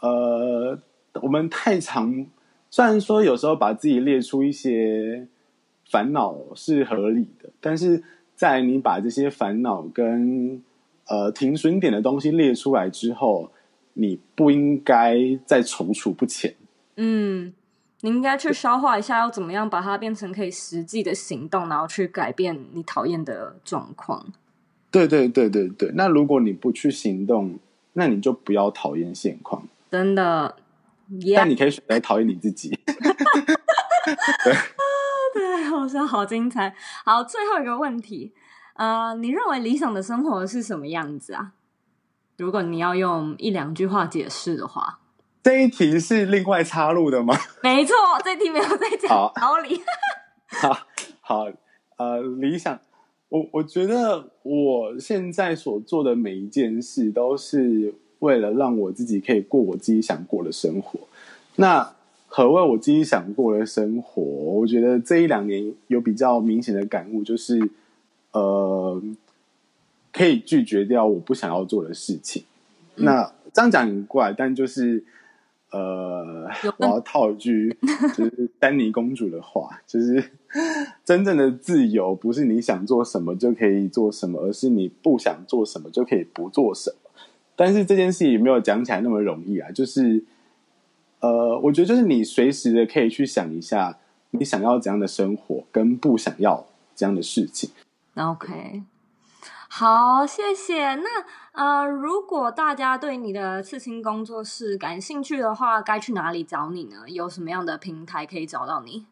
[0.00, 0.78] 呃，
[1.22, 2.26] 我们太常。
[2.72, 5.28] 虽然说有时候把自己列出一些
[5.90, 8.02] 烦恼是合理的，但是
[8.34, 10.62] 在你把这些烦恼跟
[11.06, 13.52] 呃停损点的东西列出来之后，
[13.92, 16.54] 你不应该再踌躇不前。
[16.96, 17.52] 嗯，
[18.00, 24.24] 你应该去消化一下，要怎么样把它变成可以实际的行动，然后去改变你讨厌的状况。
[24.90, 25.92] 对对对对对。
[25.94, 27.58] 那如果你不去行动，
[27.92, 29.68] 那你就不要讨厌现况。
[29.90, 30.56] 真的
[31.20, 31.36] ，yeah.
[31.36, 32.70] 但你可以选择讨厌你自己。
[34.44, 34.54] 对，
[35.34, 36.74] 对，好像好精彩。
[37.04, 38.32] 好，最后一个问题，
[38.74, 41.52] 呃，你认为理想的生活是什么样子啊？
[42.38, 44.98] 如果你要用一两句话解释的话，
[45.42, 47.36] 这一题是另外插入的吗？
[47.62, 47.94] 没错，
[48.24, 49.80] 这一题没有在讲道理。
[50.48, 50.78] 好，
[51.20, 51.44] 好，
[51.98, 52.80] 呃，理想，
[53.28, 60.98] 我我觉得我现在所做的每一件事都是为了让我自己可以过我自己想过的生活。
[61.56, 61.92] 那
[62.26, 64.22] 何谓我自己想过的生活？
[64.22, 67.70] 我觉得这一两年有比较明显的感悟，就是
[68.32, 69.00] 呃。
[70.14, 72.44] 可以拒绝掉我不想要做的事情。
[72.96, 75.02] 嗯、那这样讲很怪，但就是
[75.70, 76.46] 呃，
[76.76, 77.74] 我要套一句
[78.14, 80.22] 就是丹尼公主的话，就是
[81.02, 87.10] 真正的自由不是你想做什么就可以做什么，而是你不想做什么就可以不做什么。
[87.56, 89.70] 但是这件事也没有讲起来那么容易啊。
[89.70, 90.24] 就是
[91.20, 93.98] 呃，我觉得就是你随时的可以去想一下，
[94.30, 97.70] 你想要怎样的生活，跟不想要这样的事情。
[98.14, 98.82] 那 OK。
[99.68, 100.94] 好，谢谢。
[100.96, 101.08] 那
[101.52, 107.04] 呃，如果大家对你的刺青工作室感兴趣的话，该去哪里找你呢？
[107.06, 109.06] 有什么样的平台可以找到你？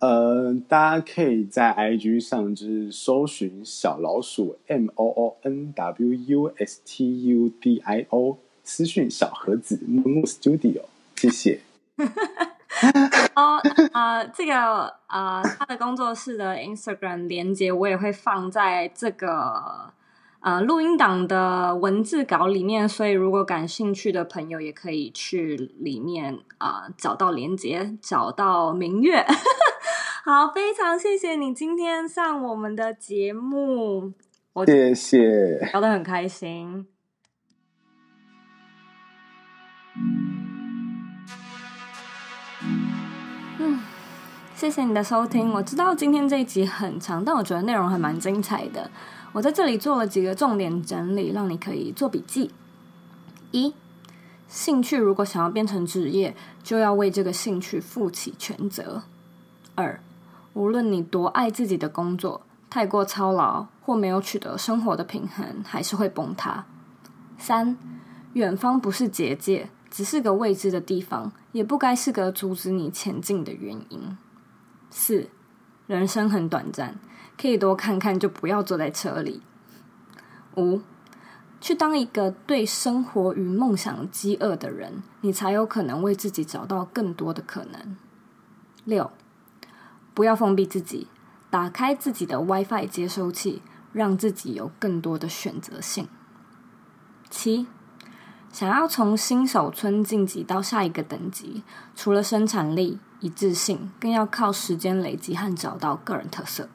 [0.00, 10.22] 呃，大家可以在 IG 上就是搜寻小老鼠 M O O N W U S T U D I O，私讯小盒子木木
[10.22, 10.84] Studio，
[11.16, 11.60] 谢谢。
[13.36, 13.60] 哦，
[13.92, 19.92] 啊，这个啊，他的工作室的 Instagram 连接我也会放在这个
[20.40, 29.22] 呃录音档的文字稿里面，所以如果感兴趣的朋友也可以去里面啊、找到连接，找到明月。
[30.22, 34.12] 好，非常谢谢你今天上我们的节目，
[34.52, 36.86] 我谢谢，聊得很开心。
[43.58, 43.80] 嗯
[44.54, 45.50] 谢谢你的收听。
[45.54, 48.90] 我知道今天这一集很长，但我觉得内容还蛮精彩的。
[49.32, 52.50] 我在这里做了几个重点整理，让你可以做笔记。
[53.52, 53.72] 一、
[54.46, 59.04] 兴趣如果想要变成职业，就要为这个兴趣负起全责。
[59.76, 59.98] 二、
[60.52, 66.66] 无论你多爱自己的工作，太过操劳或没有取得生活的平衡，还是会崩塌。
[67.38, 67.76] 三、
[68.34, 74.16] 远方不是结界，只是个未知的地方，也不该是个阻止你前进的原因。
[74.90, 75.28] 四，
[75.86, 76.96] 人生很短暂，
[77.40, 79.42] 可以多看看，就不要坐在车里。
[80.56, 80.80] 五，
[81.60, 87.96] 去当一个对生活与梦想饥饿的人，你才有可能为自己找到更多的可能。
[88.84, 89.10] 六，
[90.20, 91.06] 不要封闭自己，
[91.48, 96.08] 打开自己的 WiFi 接收器，让自己有更多的选择性。
[97.30, 97.66] 七，
[98.52, 101.64] 想要从新手村晋级到下一个等级，
[101.96, 106.68] 除了生产力，一致性，更要靠时间累积和找到个人特色。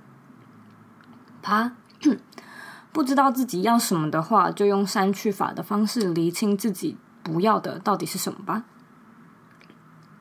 [1.43, 1.73] 八，
[2.91, 8.63] 不知道自己要什么的话，就用删去法的方式厘清自己不要的到底是什么吧。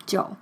[0.05, 0.37] 九，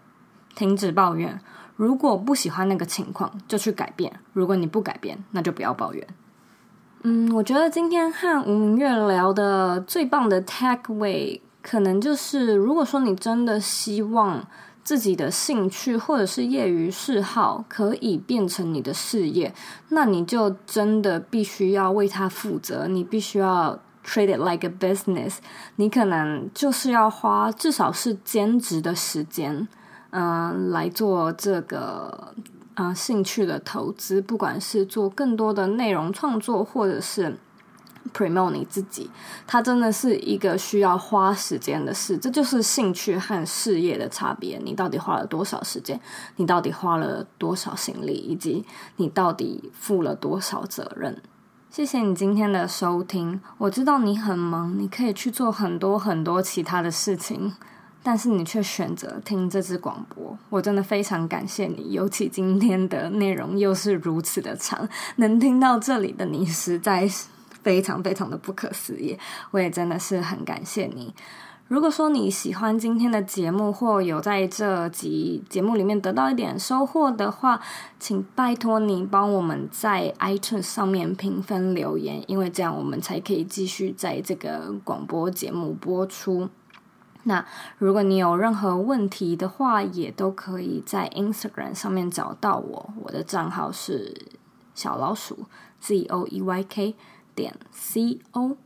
[0.56, 1.40] 停止抱怨，
[1.76, 6.06] 如果不喜欢那个情况，就去改变；如果你不改变，那就不要抱怨。
[7.02, 14.46] 嗯，我觉得今天和吴明月聊的最棒的 takeaway，可能就是，如果说你真的希望。
[14.84, 19.54] 自己的兴趣或者是业余嗜好可以变成你的事业，
[19.90, 22.88] 那你就真的必须要为它负责。
[22.88, 25.36] 你必须要 treat it like a business。
[25.76, 29.68] 你可能就是要花至少是兼职的时间，
[30.12, 32.32] 嗯、来做这个
[32.74, 37.36] 啊、兴趣的投资，不管是做更多的内容创作，或者是。
[38.12, 39.08] promote 你自己，
[39.46, 44.60] 它真的是一个需要花时间的事，这就是兴趣和事业的差别。
[44.64, 45.98] 你到底花了多少时间？
[46.34, 48.12] 你到底花了多少心力？
[48.12, 51.22] 以及你到底负了多少责任？
[51.70, 53.40] 谢谢你今天的收听。
[53.56, 57.54] 我知道你很忙，你可以去做很多很多其他的事情，
[58.02, 60.36] 但是你却选择听这支广播。
[60.50, 67.28] 我真的非常感谢你，尤其今天的内容又是如此的长，能听到这里的你实在是。
[67.62, 69.16] 非常非常的不可思议，
[69.52, 71.14] 我也真的是很感谢你。
[71.68, 77.60] 如果说你喜欢今天的节目，或有在这集节目里面得到一点收获的话，
[78.00, 86.48] 请拜托你帮我们在 iTunes 上面评分留言，因为这样我们才可以继续在这个广播节目播出。
[87.24, 87.44] 那
[87.78, 94.14] 如果你有任何问题的话，也都可以在 Instagram 上面找到我，我的账号是
[94.74, 95.46] 小老鼠
[95.80, 96.94] Z O E Y K。
[97.34, 98.58] 点 C O，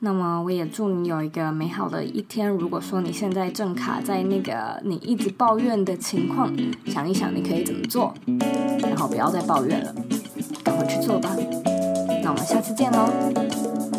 [0.00, 2.48] 那么我也祝你有一个美好的一天。
[2.48, 6.52] 如果说你现在正卡在那个你一直抱怨的情况，
[6.84, 8.12] 想一想你可以怎么做，
[8.80, 9.94] 然后不要再抱怨了，
[10.64, 11.30] 赶快去做吧。
[12.24, 13.91] 那我们下次见喽。